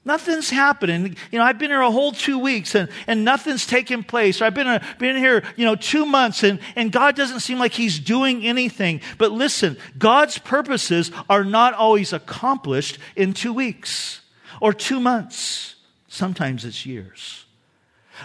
[0.05, 1.17] Nothing's happening.
[1.31, 4.41] You know, I've been here a whole two weeks and, and nothing's taken place.
[4.41, 7.59] Or I've been, a, been here, you know, two months and, and God doesn't seem
[7.59, 9.01] like He's doing anything.
[9.17, 14.21] But listen, God's purposes are not always accomplished in two weeks
[14.61, 15.75] or two months.
[16.09, 17.45] Sometimes it's years.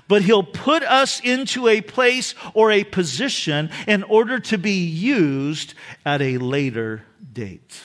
[0.09, 5.75] But he'll put us into a place or a position in order to be used
[6.05, 7.81] at a later date.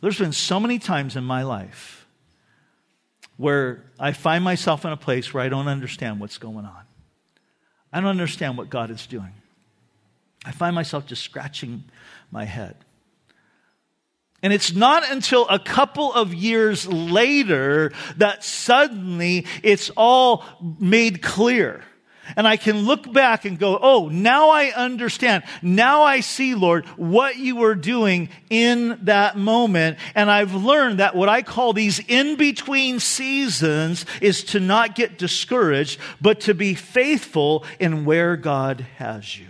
[0.00, 2.06] There's been so many times in my life
[3.36, 6.82] where I find myself in a place where I don't understand what's going on.
[7.92, 9.32] I don't understand what God is doing.
[10.44, 11.84] I find myself just scratching
[12.30, 12.76] my head.
[14.42, 20.44] And it's not until a couple of years later that suddenly it's all
[20.78, 21.84] made clear.
[22.36, 25.42] And I can look back and go, oh, now I understand.
[25.62, 29.98] Now I see, Lord, what you were doing in that moment.
[30.14, 35.18] And I've learned that what I call these in between seasons is to not get
[35.18, 39.49] discouraged, but to be faithful in where God has you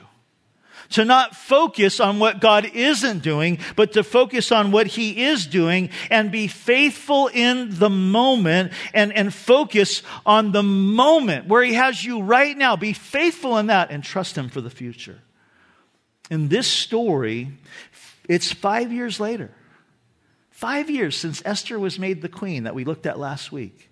[0.91, 5.47] to not focus on what God isn't doing, but to focus on what He is
[5.47, 11.75] doing and be faithful in the moment and, and focus on the moment where He
[11.75, 12.77] has you right now.
[12.77, 15.21] Be faithful in that and trust Him for the future.
[16.31, 17.53] In this story,
[18.29, 19.51] it's five years later.
[20.51, 23.89] Five years since Esther was made the queen that we looked at last week.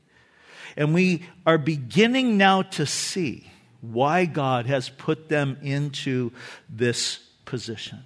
[0.76, 6.32] And we are beginning now to see why God has put them into
[6.68, 8.00] this position.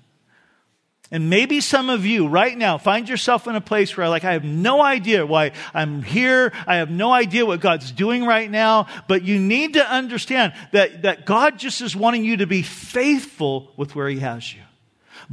[1.13, 4.33] And maybe some of you right now find yourself in a place where like, I
[4.33, 6.53] have no idea why I'm here.
[6.67, 8.87] I have no idea what God's doing right now.
[9.09, 13.73] But you need to understand that, that God just is wanting you to be faithful
[13.77, 14.62] with where He has you.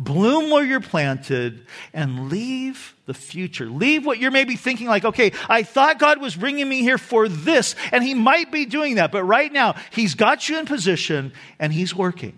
[0.02, 3.66] Bloom where you're planted and leave the future.
[3.66, 7.28] Leave what you're maybe thinking like, okay, I thought God was bringing me here for
[7.28, 9.12] this, and He might be doing that.
[9.12, 12.38] But right now, He's got you in position and He's working.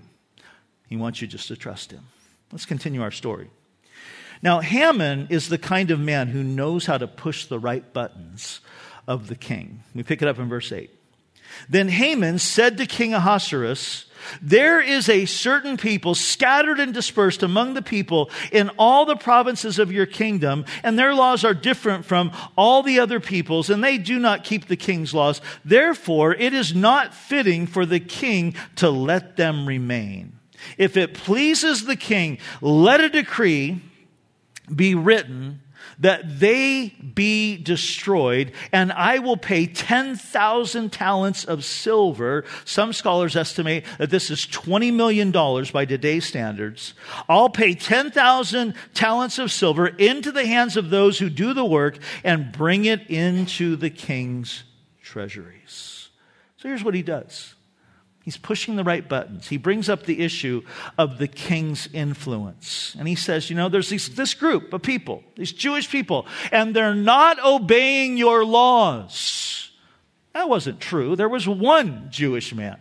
[0.90, 2.04] He wants you just to trust Him.
[2.52, 3.52] Let's continue our story.
[4.42, 8.62] Now, Haman is the kind of man who knows how to push the right buttons
[9.08, 9.84] of the king.
[9.94, 10.90] We pick it up in verse 8.
[11.70, 14.06] Then Haman said to King Ahasuerus,
[14.42, 19.80] There is a certain people scattered and dispersed among the people in all the provinces
[19.80, 23.98] of your kingdom, and their laws are different from all the other peoples, and they
[23.98, 25.42] do not keep the king's laws.
[25.66, 30.40] Therefore, it is not fitting for the king to let them remain.
[30.78, 33.82] If it pleases the king, let a decree
[34.74, 35.62] be written
[36.00, 42.44] that they be destroyed, and I will pay 10,000 talents of silver.
[42.66, 46.94] Some scholars estimate that this is $20 million by today's standards.
[47.30, 51.98] I'll pay 10,000 talents of silver into the hands of those who do the work
[52.24, 54.64] and bring it into the king's
[55.02, 56.10] treasuries.
[56.58, 57.56] So here's what he does.
[58.24, 59.48] He's pushing the right buttons.
[59.48, 60.62] He brings up the issue
[60.98, 62.96] of the king's influence.
[63.00, 66.76] And he says, you know, there's these, this group of people, these Jewish people, and
[66.76, 69.72] they're not obeying your laws.
[70.34, 71.16] That wasn't true.
[71.16, 72.78] There was one Jewish man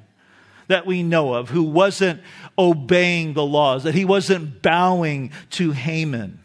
[0.68, 2.20] that we know of who wasn't
[2.59, 6.38] obeying the laws, that he wasn't bowing to Haman.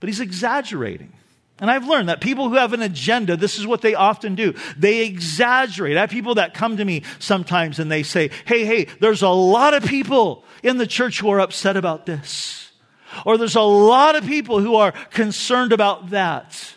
[0.00, 1.12] But he's exaggerating.
[1.62, 4.52] And I've learned that people who have an agenda, this is what they often do.
[4.76, 5.96] They exaggerate.
[5.96, 9.28] I have people that come to me sometimes and they say, hey, hey, there's a
[9.28, 12.72] lot of people in the church who are upset about this.
[13.24, 16.74] Or there's a lot of people who are concerned about that.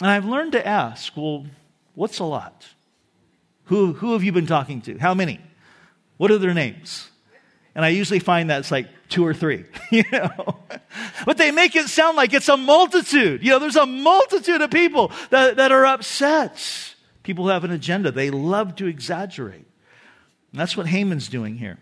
[0.00, 1.46] And I've learned to ask, well,
[1.94, 2.66] what's a lot?
[3.66, 4.98] Who, who have you been talking to?
[4.98, 5.40] How many?
[6.16, 7.12] What are their names?
[7.74, 10.58] And I usually find that it's like two or three, you know.
[11.24, 13.42] But they make it sound like it's a multitude.
[13.42, 16.94] You know, there's a multitude of people that, that are upset.
[17.22, 18.12] People who have an agenda.
[18.12, 19.66] They love to exaggerate.
[20.52, 21.78] And that's what Haman's doing here.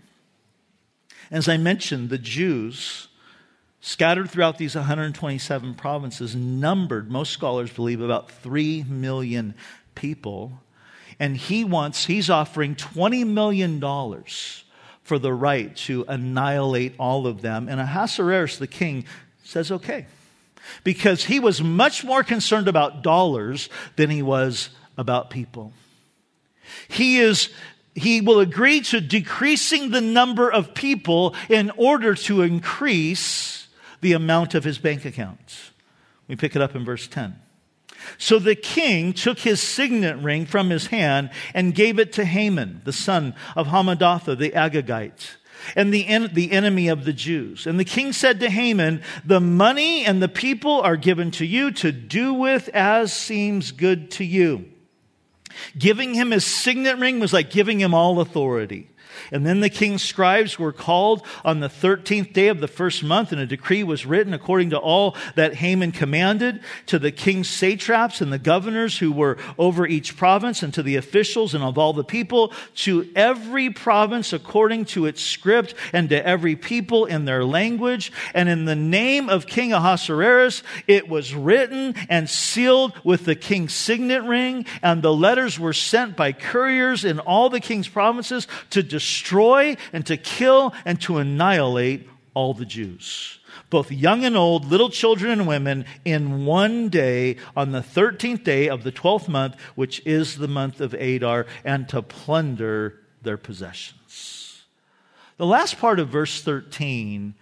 [1.31, 3.09] As I mentioned, the Jews
[3.81, 9.55] scattered throughout these 127 provinces numbered, most scholars believe, about 3 million
[9.95, 10.61] people.
[11.19, 13.79] And he wants, he's offering $20 million
[15.13, 17.69] for the right to annihilate all of them.
[17.69, 19.05] And Ahasuerus, the king,
[19.45, 20.07] says, okay.
[20.85, 25.75] Because he was much more concerned about dollars than he was about people.
[26.89, 27.51] He is
[27.95, 33.69] he will agree to decreasing the number of people in order to increase
[34.01, 35.73] the amount of his bank account.
[36.27, 37.42] We pick it up in verse 10.
[38.19, 42.83] So the king took his signet ring from his hand and gave it to Haman,
[42.85, 45.37] the son of Hammedatha, the Agagite,
[45.77, 47.67] and the, en- the enemy of the Jews.
[47.67, 51.71] And the king said to Haman, The money and the people are given to you
[51.73, 54.67] to do with as seems good to you.
[55.77, 58.89] Giving him his signet ring was like giving him all authority.
[59.31, 63.33] And then the king's scribes were called on the 13th day of the first month,
[63.33, 68.21] and a decree was written according to all that Haman commanded to the king's satraps
[68.21, 71.93] and the governors who were over each province, and to the officials and of all
[71.93, 77.45] the people, to every province according to its script, and to every people in their
[77.45, 78.13] language.
[78.35, 83.75] And in the name of King Ahasuerus, it was written and sealed with the king's
[83.75, 88.83] signet ring, and the letters were sent by couriers in all the king's provinces to
[88.83, 94.65] destroy destroy and to kill and to annihilate all the Jews, both young and old,
[94.65, 99.57] little children and women, in one day on the 13th day of the 12th month,
[99.75, 104.63] which is the month of Adar, and to plunder their possessions.
[105.37, 107.35] The last part of verse 13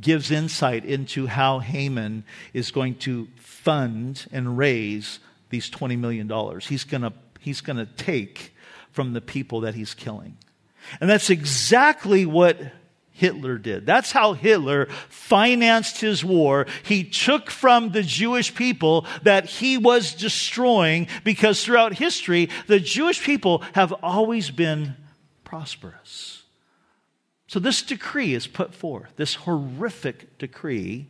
[0.00, 5.18] gives insight into how Haman is going to fund and raise
[5.50, 6.30] these $20 million.
[6.60, 8.54] He's going to he's going to take
[8.92, 10.36] from the people that he's killing.
[11.00, 12.58] And that's exactly what
[13.18, 13.84] Hitler did.
[13.84, 16.66] That's how Hitler financed his war.
[16.84, 23.20] He took from the Jewish people that he was destroying because throughout history, the Jewish
[23.24, 24.94] people have always been
[25.42, 26.44] prosperous.
[27.48, 31.08] So this decree is put forth, this horrific decree.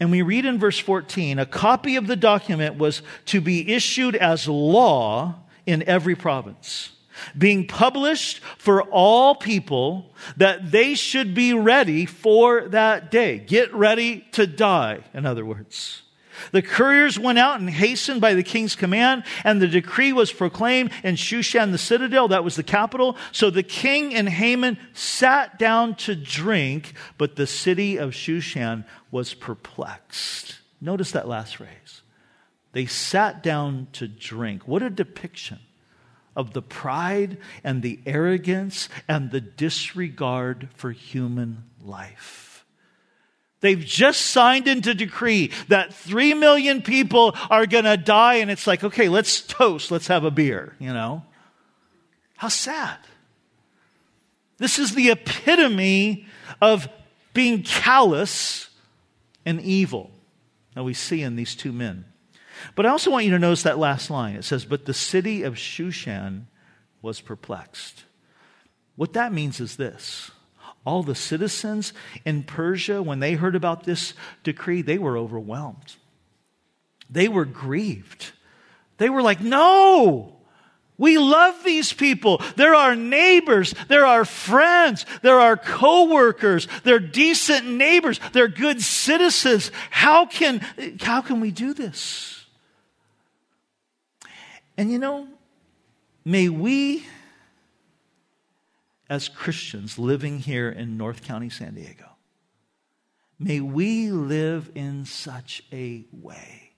[0.00, 4.16] And we read in verse 14 a copy of the document was to be issued
[4.16, 6.90] as law in every province.
[7.36, 13.38] Being published for all people that they should be ready for that day.
[13.38, 16.02] Get ready to die, in other words.
[16.52, 20.92] The couriers went out and hastened by the king's command, and the decree was proclaimed
[21.02, 23.16] in Shushan the citadel, that was the capital.
[23.32, 29.34] So the king and Haman sat down to drink, but the city of Shushan was
[29.34, 30.58] perplexed.
[30.80, 32.02] Notice that last phrase.
[32.72, 34.68] They sat down to drink.
[34.68, 35.58] What a depiction
[36.38, 42.64] of the pride and the arrogance and the disregard for human life.
[43.60, 48.68] They've just signed into decree that three million people are going to die, and it's
[48.68, 51.24] like, okay, let's toast, let's have a beer, you know?
[52.36, 52.98] How sad.
[54.58, 56.26] This is the epitome
[56.62, 56.88] of
[57.34, 58.70] being callous
[59.44, 60.12] and evil
[60.74, 62.04] that we see in these two men.
[62.74, 64.36] But I also want you to notice that last line.
[64.36, 66.44] It says, But the city of Shushan
[67.02, 68.04] was perplexed.
[68.96, 70.30] What that means is this
[70.84, 71.92] all the citizens
[72.24, 75.96] in Persia, when they heard about this decree, they were overwhelmed.
[77.10, 78.32] They were grieved.
[78.96, 80.34] They were like, No!
[80.96, 82.42] We love these people.
[82.56, 83.72] They're our neighbors.
[83.86, 85.06] They're our friends.
[85.22, 86.66] They're our coworkers.
[86.82, 88.18] They're decent neighbors.
[88.32, 89.70] They're good citizens.
[89.90, 90.60] How can,
[91.00, 92.37] how can we do this?
[94.78, 95.26] And you know,
[96.24, 97.04] may we,
[99.10, 102.04] as Christians living here in North County, San Diego,
[103.40, 106.70] may we live in such a way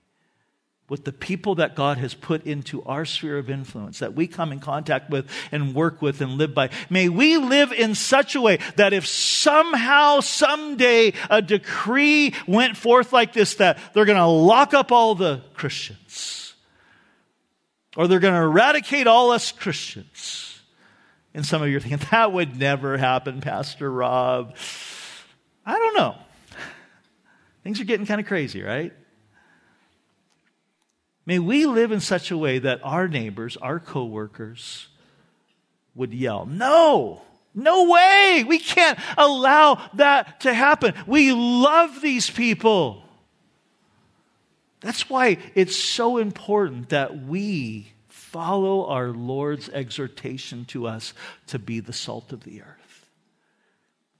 [0.89, 4.51] with the people that God has put into our sphere of influence, that we come
[4.51, 6.71] in contact with and work with and live by.
[6.89, 13.13] May we live in such a way that if somehow, someday, a decree went forth
[13.13, 16.40] like this, that they're going to lock up all the Christians
[17.95, 20.59] or they're going to eradicate all us Christians.
[21.33, 24.55] And some of you are thinking, that would never happen, Pastor Rob.
[25.65, 26.15] I don't know.
[27.63, 28.93] Things are getting kind of crazy, right?
[31.25, 34.87] May we live in such a way that our neighbors, our coworkers,
[35.93, 37.21] would yell, No,
[37.53, 38.43] no way!
[38.47, 40.93] We can't allow that to happen.
[41.05, 43.03] We love these people.
[44.81, 51.13] That's why it's so important that we follow our Lord's exhortation to us
[51.47, 53.07] to be the salt of the earth,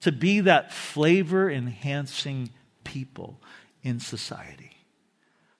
[0.01, 2.51] to be that flavor enhancing
[2.84, 3.39] people
[3.84, 4.78] in society,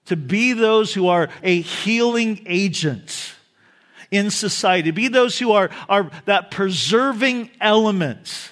[0.05, 3.33] to be those who are a healing agent
[4.11, 8.50] in society, be those who are, are that preserving element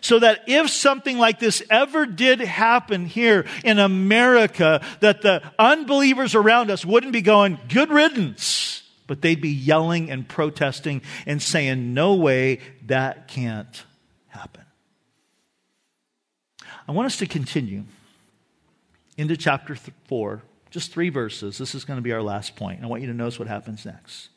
[0.00, 6.34] so that if something like this ever did happen here in America, that the unbelievers
[6.34, 11.94] around us wouldn't be going, good riddance, but they'd be yelling and protesting and saying,
[11.94, 13.84] no way, that can't
[14.28, 14.64] happen.
[16.86, 17.84] I want us to continue
[19.16, 19.76] into chapter
[20.08, 21.58] 4, just three verses.
[21.58, 22.82] This is going to be our last point.
[22.82, 24.30] I want you to notice what happens next.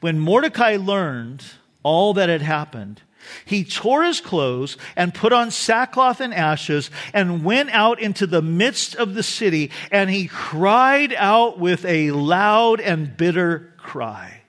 [0.00, 1.44] When Mordecai learned
[1.82, 3.02] all that had happened,
[3.44, 8.42] he tore his clothes and put on sackcloth and ashes and went out into the
[8.42, 14.42] midst of the city and he cried out with a loud and bitter cry.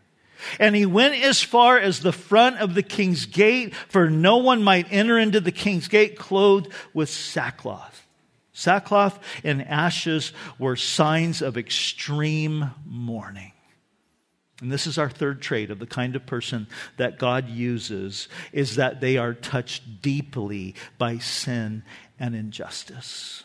[0.59, 4.63] And he went as far as the front of the king's gate, for no one
[4.63, 8.07] might enter into the king's gate clothed with sackcloth.
[8.53, 13.53] Sackcloth and ashes were signs of extreme mourning.
[14.62, 18.76] And this is our third trait of the kind of person that God uses is
[18.76, 21.84] that they are touched deeply by sin
[22.20, 23.43] and injustice.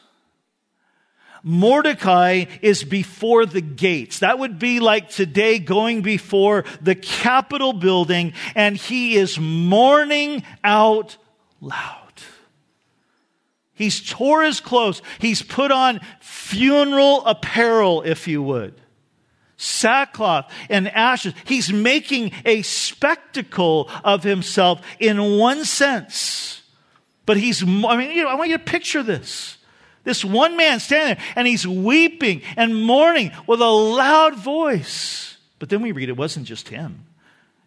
[1.44, 4.20] Mordecai is before the gates.
[4.20, 11.16] That would be like today going before the Capitol building and he is mourning out
[11.60, 12.00] loud.
[13.74, 15.02] He's tore his clothes.
[15.18, 18.80] He's put on funeral apparel, if you would
[19.64, 21.34] sackcloth and ashes.
[21.44, 26.62] He's making a spectacle of himself in one sense.
[27.26, 29.56] But he's, I mean, you know, I want you to picture this.
[30.04, 35.38] This one man standing there and he's weeping and mourning with a loud voice.
[35.58, 37.06] But then we read it wasn't just him.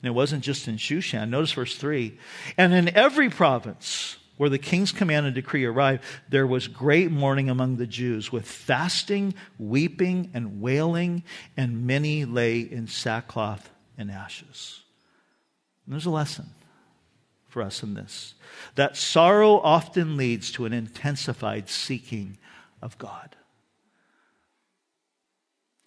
[0.02, 1.30] And it wasn't just in Shushan.
[1.30, 2.18] Notice verse 3.
[2.56, 7.50] And in every province, where the king's command and decree arrived, there was great mourning
[7.50, 11.24] among the Jews, with fasting, weeping, and wailing,
[11.56, 14.84] and many lay in sackcloth and ashes.
[15.86, 16.50] And there's a lesson
[17.48, 18.36] for us in this
[18.76, 22.38] that sorrow often leads to an intensified seeking
[22.82, 23.36] of God.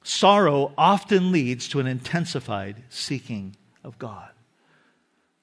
[0.02, 4.30] Sorrow often leads to an intensified seeking of God.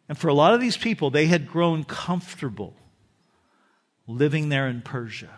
[0.09, 2.75] And for a lot of these people, they had grown comfortable
[4.07, 5.29] living there in Persia.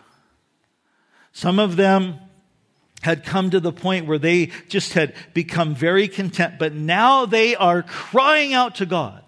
[1.31, 2.19] Some of them
[3.01, 7.55] had come to the point where they just had become very content, but now they
[7.55, 9.23] are crying out to God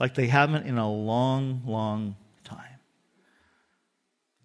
[0.00, 2.78] like they haven't in a long, long time.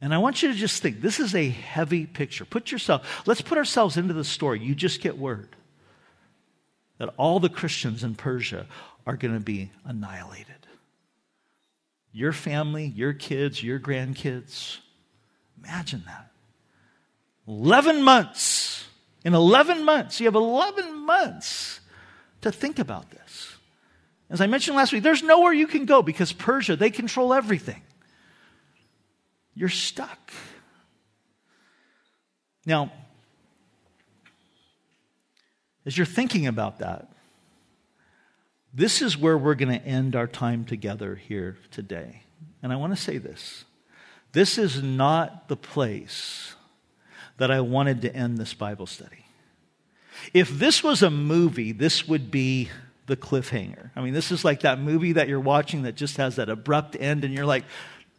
[0.02, 2.46] And I want you to just think this is a heavy picture.
[2.46, 4.60] Put yourself, let's put ourselves into the story.
[4.60, 5.56] You just get word
[6.98, 8.68] that all the Christians in Persia
[9.08, 10.68] are going to be annihilated.
[12.14, 14.78] Your family, your kids, your grandkids.
[15.64, 16.32] Imagine that.
[17.48, 18.86] 11 months.
[19.24, 21.80] In 11 months, you have 11 months
[22.42, 23.56] to think about this.
[24.30, 27.82] As I mentioned last week, there's nowhere you can go because Persia, they control everything.
[29.54, 30.32] You're stuck.
[32.66, 32.92] Now,
[35.86, 37.11] as you're thinking about that,
[38.74, 42.24] this is where we're going to end our time together here today.
[42.64, 43.66] And I want to say this
[44.32, 46.56] this is not the place
[47.38, 49.26] that I wanted to end this Bible study.
[50.34, 52.70] If this was a movie, this would be
[53.08, 53.90] the cliffhanger.
[53.96, 56.96] I mean, this is like that movie that you're watching that just has that abrupt
[57.00, 57.66] end, and you're like,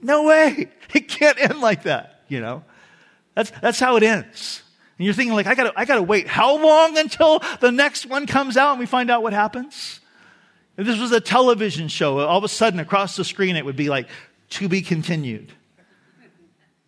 [0.01, 2.65] no way, it can't end like that, you know?
[3.35, 4.63] That's, that's how it ends.
[4.99, 8.27] And you're thinking, like, I gotta, I gotta wait how long until the next one
[8.27, 10.01] comes out and we find out what happens?
[10.77, 13.77] If this was a television show, all of a sudden across the screen it would
[13.77, 14.09] be like,
[14.51, 15.53] to be continued.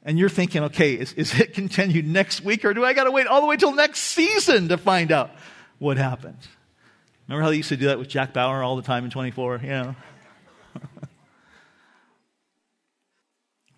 [0.02, 3.10] And you're thinking, okay, is, is it continued next week or do I got to
[3.10, 5.30] wait all the way till next season to find out
[5.78, 6.38] what happened?
[7.26, 9.60] Remember how they used to do that with Jack Bauer all the time in 24?
[9.62, 9.96] You know?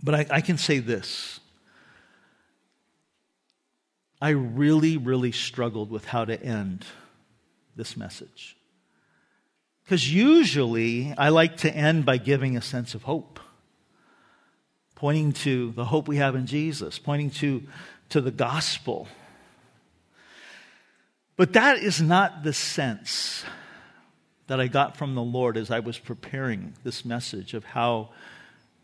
[0.03, 1.39] but I, I can say this.
[4.21, 6.85] I really, really struggled with how to end
[7.77, 8.57] this message.
[9.87, 13.39] Because usually I like to end by giving a sense of hope,
[14.97, 17.62] pointing to the hope we have in Jesus, pointing to,
[18.09, 19.07] to the gospel.
[21.37, 23.45] But that is not the sense
[24.49, 28.09] that I got from the Lord as I was preparing this message of how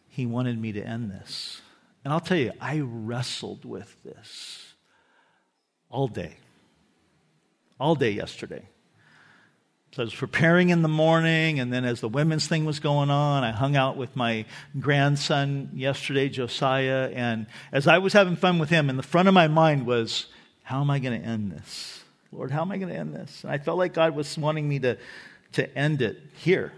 [0.09, 1.63] He wanted me to end this.
[2.05, 4.75] And I'll tell you, I wrestled with this
[5.91, 6.37] all day.
[7.81, 8.69] All day yesterday.
[9.93, 13.11] So I was preparing in the morning, and then as the women's thing was going
[13.11, 14.47] on, I hung out with my
[14.81, 19.35] grandson yesterday, Josiah, and as I was having fun with him, in the front of
[19.35, 20.29] my mind was,
[20.63, 22.03] how am I going to end this?
[22.33, 23.45] Lord, how am I going to end this?
[23.45, 24.97] And I felt like God was wanting me to,
[25.53, 26.73] to end it here.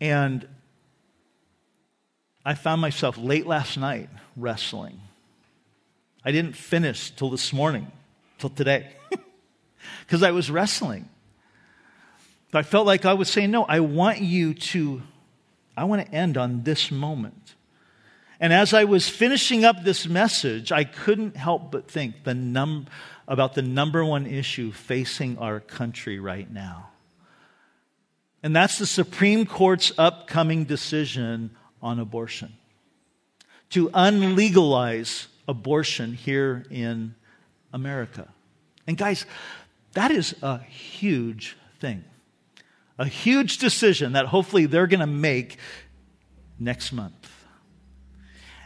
[0.00, 0.48] And
[2.44, 5.00] I found myself late last night wrestling.
[6.24, 7.86] I didn't finish till this morning,
[8.40, 8.88] till today,
[10.00, 11.08] because I was wrestling.
[12.58, 15.02] I felt like I was saying, no, I want you to,
[15.76, 17.54] I want to end on this moment.
[18.40, 22.86] And as I was finishing up this message, I couldn't help but think the num-
[23.28, 26.88] about the number one issue facing our country right now.
[28.42, 31.50] And that's the Supreme Court's upcoming decision
[31.82, 32.56] on abortion
[33.70, 37.14] to unlegalize abortion here in
[37.72, 38.28] America.
[38.86, 39.26] And guys,
[39.92, 42.04] that is a huge thing
[43.00, 45.56] a huge decision that hopefully they're going to make
[46.58, 47.14] next month.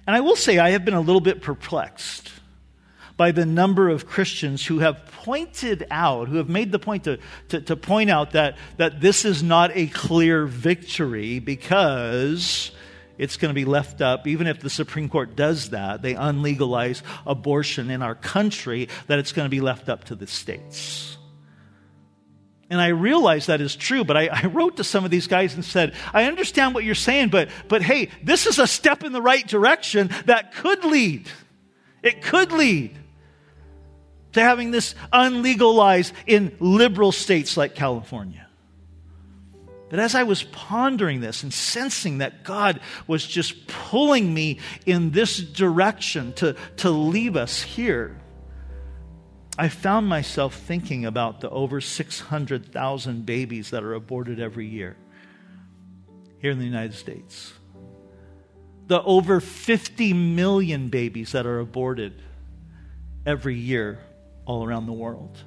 [0.08, 2.32] And I will say, I have been a little bit perplexed
[3.16, 7.20] by the number of Christians who have pointed out, who have made the point to,
[7.50, 12.72] to, to, point out that, that this is not a clear victory because
[13.16, 17.02] it's going to be left up, even if the Supreme Court does that, they unlegalize
[17.24, 21.16] abortion in our country, that it's going to be left up to the states.
[22.74, 25.54] And I realize that is true, but I, I, wrote to some of these guys
[25.54, 29.12] and said, I understand what you're saying, but, but hey, this is a step in
[29.12, 31.28] the right direction that could lead.
[32.02, 32.98] It could lead
[34.32, 38.48] to having this unlegalized in liberal states like California.
[39.88, 45.12] But as I was pondering this and sensing that God was just pulling me in
[45.12, 48.16] this direction to, to leave us here,
[49.56, 54.96] I found myself thinking about the over 600,000 babies that are aborted every year
[56.38, 57.52] here in the United States.
[58.88, 62.20] The over 50 million babies that are aborted
[63.24, 64.00] every year
[64.44, 65.38] all around the world.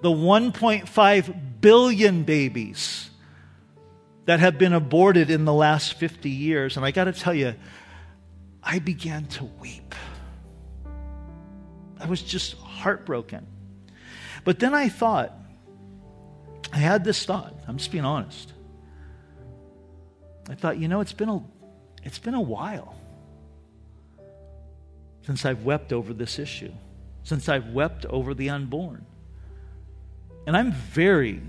[0.00, 3.10] The 1.5 billion babies
[4.24, 6.76] that have been aborted in the last 50 years.
[6.76, 7.54] And I got to tell you,
[8.62, 9.94] I began to weep.
[11.98, 13.46] I was just heartbroken.
[14.44, 15.32] But then I thought,
[16.72, 17.54] I had this thought.
[17.68, 18.52] I'm just being honest.
[20.48, 21.42] I thought, you know, it's been a,
[22.02, 22.96] it's been a while
[25.22, 26.72] since I've wept over this issue,
[27.22, 29.04] since I've wept over the unborn.
[30.46, 31.40] And I'm very,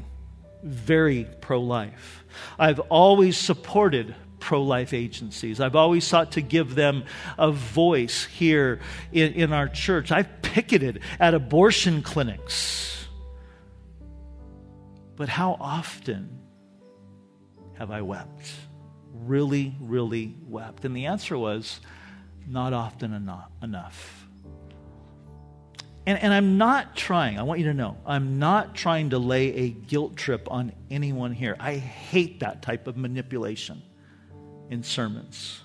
[0.62, 2.24] very pro life.
[2.60, 5.62] I've always supported pro life agencies.
[5.62, 7.06] I've always sought to give them
[7.38, 8.82] a voice here
[9.14, 10.12] in, in, our church.
[10.12, 13.08] I've picketed at abortion clinics.
[15.16, 16.40] But how often
[17.78, 18.52] have I wept?
[19.14, 20.84] Really, really wept.
[20.84, 21.80] And the answer was
[22.48, 24.28] not often enough.
[26.08, 29.54] And, and I'm not trying, I want you to know, I'm not trying to lay
[29.54, 31.56] a guilt trip on anyone here.
[31.60, 33.84] I hate that type of manipulation
[34.72, 35.62] in sermons.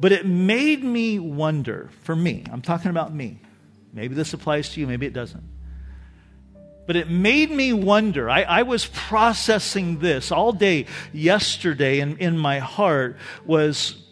[0.00, 3.40] But it made me wonder, for me, I'm talking about me.
[3.92, 5.44] Maybe this applies to you, maybe it doesn't.
[6.86, 8.28] But it made me wonder.
[8.30, 14.02] I, I was processing this all day yesterday, and in my heart was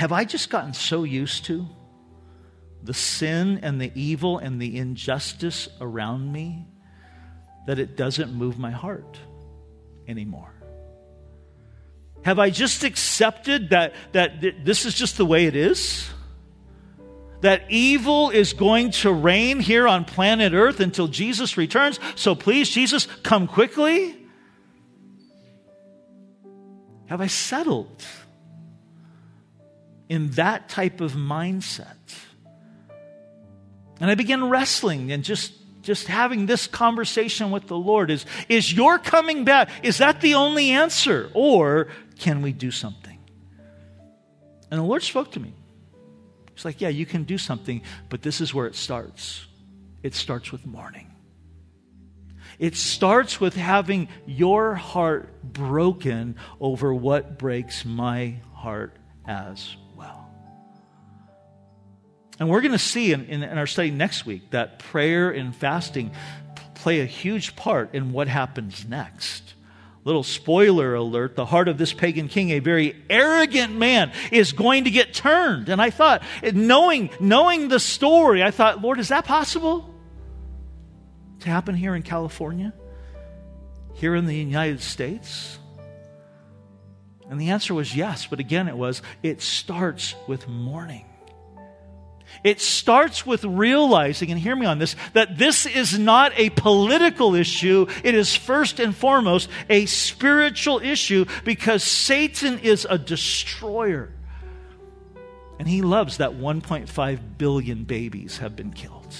[0.00, 1.66] have I just gotten so used to
[2.82, 6.66] the sin and the evil and the injustice around me
[7.66, 9.18] that it doesn't move my heart
[10.08, 10.59] anymore?
[12.22, 16.08] Have I just accepted that, that this is just the way it is?
[17.40, 21.98] That evil is going to reign here on planet Earth until Jesus returns.
[22.14, 24.16] So please, Jesus, come quickly.
[27.06, 28.04] Have I settled?
[30.10, 31.96] in that type of mindset.
[34.00, 35.52] And I began wrestling and just,
[35.82, 38.10] just having this conversation with the Lord.
[38.10, 41.30] Is, is your coming back, is that the only answer?
[41.32, 41.88] Or
[42.20, 43.18] can we do something?
[44.70, 45.52] And the Lord spoke to me.
[46.54, 49.46] He's like, Yeah, you can do something, but this is where it starts.
[50.02, 51.08] It starts with mourning.
[52.58, 58.96] It starts with having your heart broken over what breaks my heart
[59.26, 60.30] as well.
[62.38, 65.56] and we're going to see in, in, in, our study next week that prayer and
[65.56, 66.10] fasting
[66.74, 69.54] play a huge part in what happens next.
[70.10, 74.82] Little spoiler alert the heart of this pagan king, a very arrogant man, is going
[74.82, 75.68] to get turned.
[75.68, 79.94] And I thought, knowing, knowing the story, I thought, Lord, is that possible
[81.38, 82.72] to happen here in California?
[83.94, 85.60] Here in the United States?
[87.28, 91.04] And the answer was yes, but again, it was, it starts with mourning.
[92.42, 97.34] It starts with realizing, and hear me on this, that this is not a political
[97.34, 97.86] issue.
[98.02, 104.10] It is first and foremost a spiritual issue because Satan is a destroyer.
[105.58, 109.14] And he loves that 1.5 billion babies have been killed.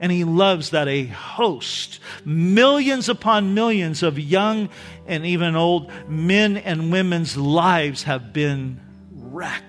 [0.00, 4.70] And he loves that a host, millions upon millions of young
[5.06, 8.80] and even old men and women's lives have been
[9.12, 9.64] wrecked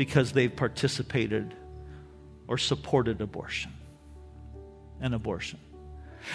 [0.00, 1.54] because they've participated
[2.48, 3.70] or supported abortion.
[4.98, 5.58] An abortion.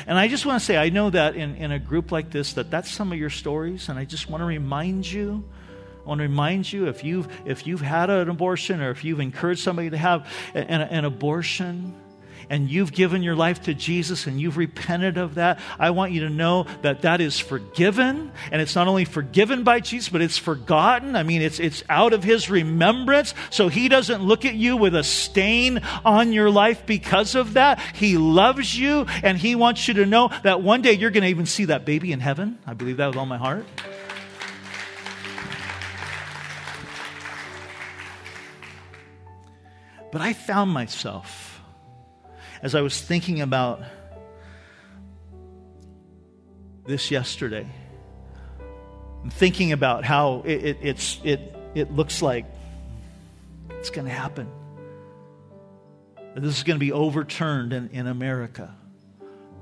[0.06, 2.54] And I just want to say, I know that in, in a group like this,
[2.54, 5.44] that that's some of your stories, and I just want to remind you,
[6.04, 9.20] I want to remind you if you've, if you've had an abortion or if you've
[9.20, 11.96] encouraged somebody to have an, an abortion,
[12.50, 16.22] and you've given your life to Jesus and you've repented of that, I want you
[16.22, 18.32] to know that that is forgiven.
[18.52, 21.16] And it's not only forgiven by Jesus, but it's forgotten.
[21.16, 23.34] I mean, it's, it's out of his remembrance.
[23.50, 27.80] So he doesn't look at you with a stain on your life because of that.
[27.94, 31.30] He loves you and he wants you to know that one day you're going to
[31.30, 32.60] even see that baby in heaven.
[32.66, 33.66] I believe that with all my heart.
[40.12, 41.45] But I found myself
[42.66, 43.84] as I was thinking about
[46.88, 47.68] this yesterday,
[49.30, 52.48] thinking about how it, it, it's, it, it looks like
[53.70, 54.50] it's going to happen.
[56.36, 58.76] This is going to be overturned in, in America.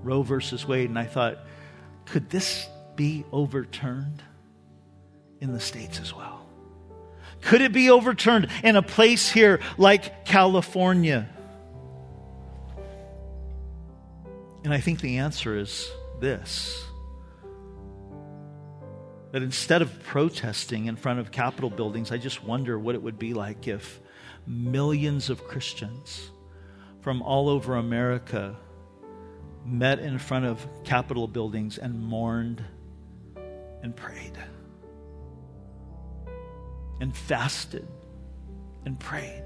[0.02, 0.88] Roe versus Wade.
[0.88, 1.40] And I thought,
[2.06, 4.24] could this be overturned
[5.42, 6.48] in the States as well?
[7.42, 11.28] Could it be overturned in a place here like California?
[14.64, 16.86] And I think the answer is this
[19.32, 23.18] that instead of protesting in front of Capitol buildings, I just wonder what it would
[23.18, 24.00] be like if
[24.46, 26.30] millions of Christians
[27.02, 28.56] from all over America
[29.66, 32.64] met in front of Capitol buildings and mourned
[33.82, 34.38] and prayed
[37.02, 37.88] and fasted
[38.86, 39.46] and prayed.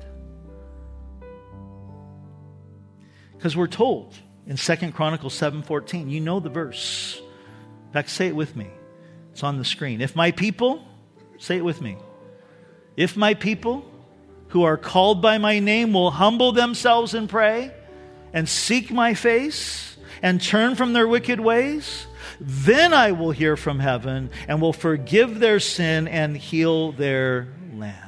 [3.37, 4.15] Because we're told
[4.47, 6.09] in Second Chronicles 7:14.
[6.09, 7.21] You know the verse.
[7.87, 8.67] In fact, say it with me.
[9.31, 10.01] It's on the screen.
[10.01, 10.83] If my people,
[11.37, 11.97] say it with me.
[12.95, 13.85] If my people
[14.49, 17.71] who are called by my name will humble themselves and pray
[18.33, 22.07] and seek my face and turn from their wicked ways,
[22.39, 28.06] then I will hear from heaven and will forgive their sin and heal their land.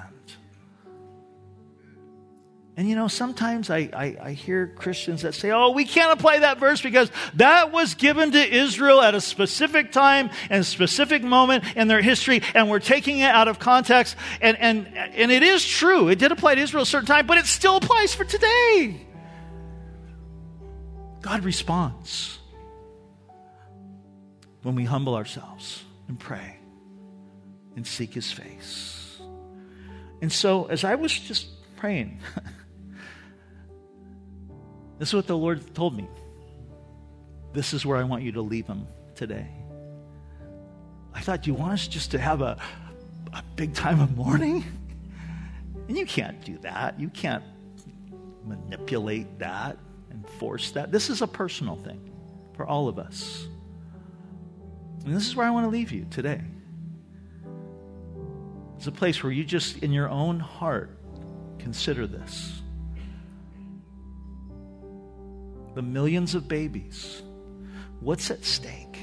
[2.79, 6.39] And you know, sometimes I, I, I, hear Christians that say, oh, we can't apply
[6.39, 11.65] that verse because that was given to Israel at a specific time and specific moment
[11.75, 14.15] in their history, and we're taking it out of context.
[14.39, 16.07] And, and, and it is true.
[16.07, 19.05] It did apply to Israel a certain time, but it still applies for today.
[21.19, 22.39] God responds
[24.63, 26.55] when we humble ourselves and pray
[27.75, 29.19] and seek his face.
[30.21, 32.21] And so, as I was just praying,
[34.99, 36.07] This is what the Lord told me.
[37.53, 38.85] This is where I want you to leave him
[39.15, 39.47] today.
[41.13, 42.61] I thought, you want us just to have a,
[43.33, 44.63] a big time of mourning?
[45.87, 46.99] And you can't do that.
[46.99, 47.43] You can't
[48.45, 49.77] manipulate that
[50.11, 50.91] and force that.
[50.91, 52.11] This is a personal thing
[52.55, 53.47] for all of us.
[55.05, 56.41] And this is where I want to leave you today.
[58.77, 60.91] It's a place where you just, in your own heart,
[61.57, 62.61] consider this.
[65.79, 67.21] The millions of babies,
[68.01, 68.99] what's at stake?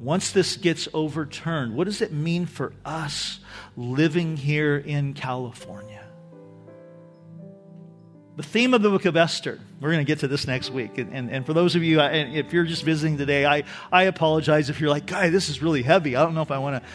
[0.00, 3.38] Once this gets overturned, what does it mean for us
[3.76, 6.04] living here in California?
[8.34, 10.98] The theme of the book of Esther, we're going to get to this next week.
[10.98, 13.62] And, and, and for those of you, if you're just visiting today, I,
[13.92, 16.16] I apologize if you're like, guy, this is really heavy.
[16.16, 16.90] I don't know if I want to.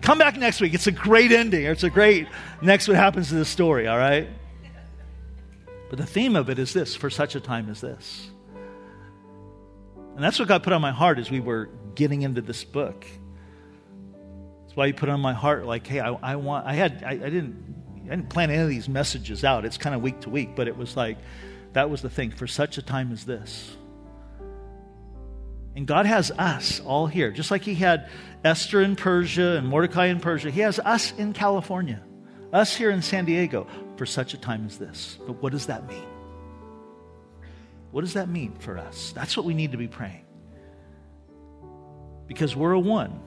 [0.00, 0.72] Come back next week.
[0.72, 1.66] It's a great ending.
[1.66, 2.28] It's a great
[2.62, 4.26] next what happens to this story, all right?
[5.90, 8.30] But the theme of it is this for such a time as this.
[10.14, 13.04] And that's what God put on my heart as we were getting into this book.
[14.62, 17.10] That's why He put on my heart, like, hey, I, I want, I had, I,
[17.10, 19.64] I, didn't, I didn't plan any of these messages out.
[19.64, 21.18] It's kind of week to week, but it was like,
[21.72, 23.76] that was the thing for such a time as this.
[25.74, 28.08] And God has us all here, just like He had
[28.44, 30.50] Esther in Persia and Mordecai in Persia.
[30.50, 32.00] He has us in California,
[32.52, 35.18] us here in San Diego for such a time as this.
[35.26, 36.06] But what does that mean?
[37.90, 39.12] What does that mean for us?
[39.12, 40.24] That's what we need to be praying.
[42.26, 43.20] Because we're a one.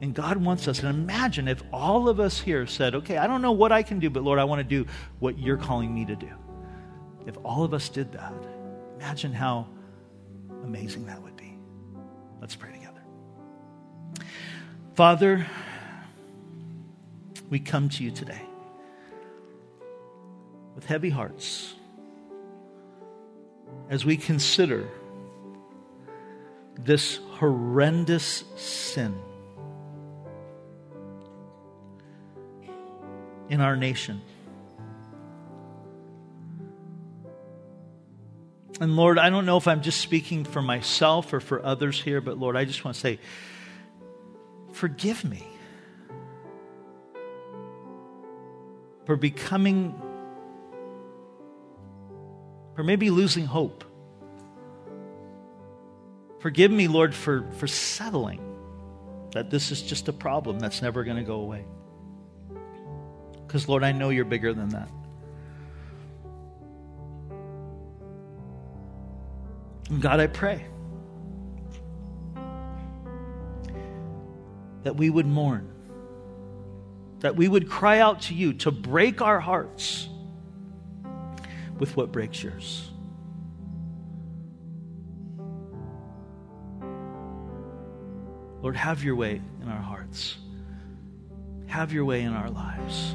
[0.00, 0.78] And God wants us.
[0.78, 3.98] And imagine if all of us here said, okay, I don't know what I can
[3.98, 4.88] do, but Lord, I want to do
[5.18, 6.30] what you're calling me to do.
[7.26, 8.32] If all of us did that,
[8.96, 9.66] imagine how
[10.62, 11.58] amazing that would be.
[12.40, 13.02] Let's pray together.
[14.94, 15.46] Father,
[17.50, 18.42] we come to you today
[20.74, 21.74] with heavy hearts
[23.90, 24.88] as we consider
[26.78, 29.14] this horrendous sin
[33.48, 34.20] in our nation.
[38.80, 42.20] And Lord, I don't know if I'm just speaking for myself or for others here,
[42.20, 43.18] but Lord, I just want to say,
[44.72, 45.44] forgive me.
[49.08, 49.98] For becoming,
[52.76, 53.82] for maybe losing hope.
[56.40, 58.38] Forgive me, Lord, for, for settling
[59.32, 61.64] that this is just a problem that's never going to go away.
[63.46, 64.90] Because, Lord, I know you're bigger than that.
[69.88, 70.66] And God, I pray
[74.82, 75.77] that we would mourn
[77.20, 80.08] that we would cry out to you to break our hearts
[81.78, 82.90] with what breaks yours.
[88.60, 90.36] Lord, have your way in our hearts.
[91.66, 93.14] Have your way in our lives.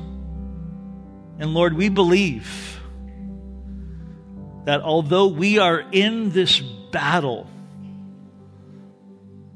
[1.39, 2.80] And Lord, we believe
[4.66, 7.47] that although we are in this battle,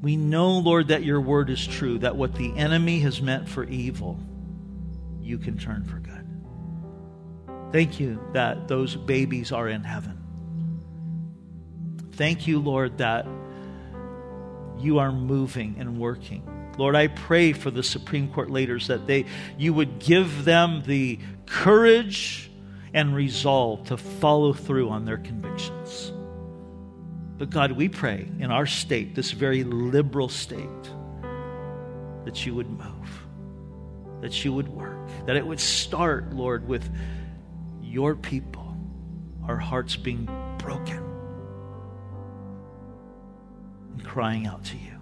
[0.01, 3.63] we know, Lord, that your word is true, that what the enemy has meant for
[3.63, 4.19] evil,
[5.27, 6.25] you can turn for good.
[7.71, 10.17] Thank you that those babies are in heaven.
[12.13, 13.27] Thank you, Lord, that
[14.79, 16.47] you are moving and working.
[16.77, 19.25] Lord, I pray for the Supreme Court leaders that they
[19.57, 22.49] you would give them the courage
[22.93, 26.11] and resolve to follow through on their convictions.
[27.37, 30.67] But God, we pray in our state, this very liberal state,
[32.25, 33.26] that you would move,
[34.21, 36.89] that you would work, that it would start, Lord, with
[37.81, 38.75] your people,
[39.47, 41.03] our hearts being broken
[43.93, 44.96] and crying out to you.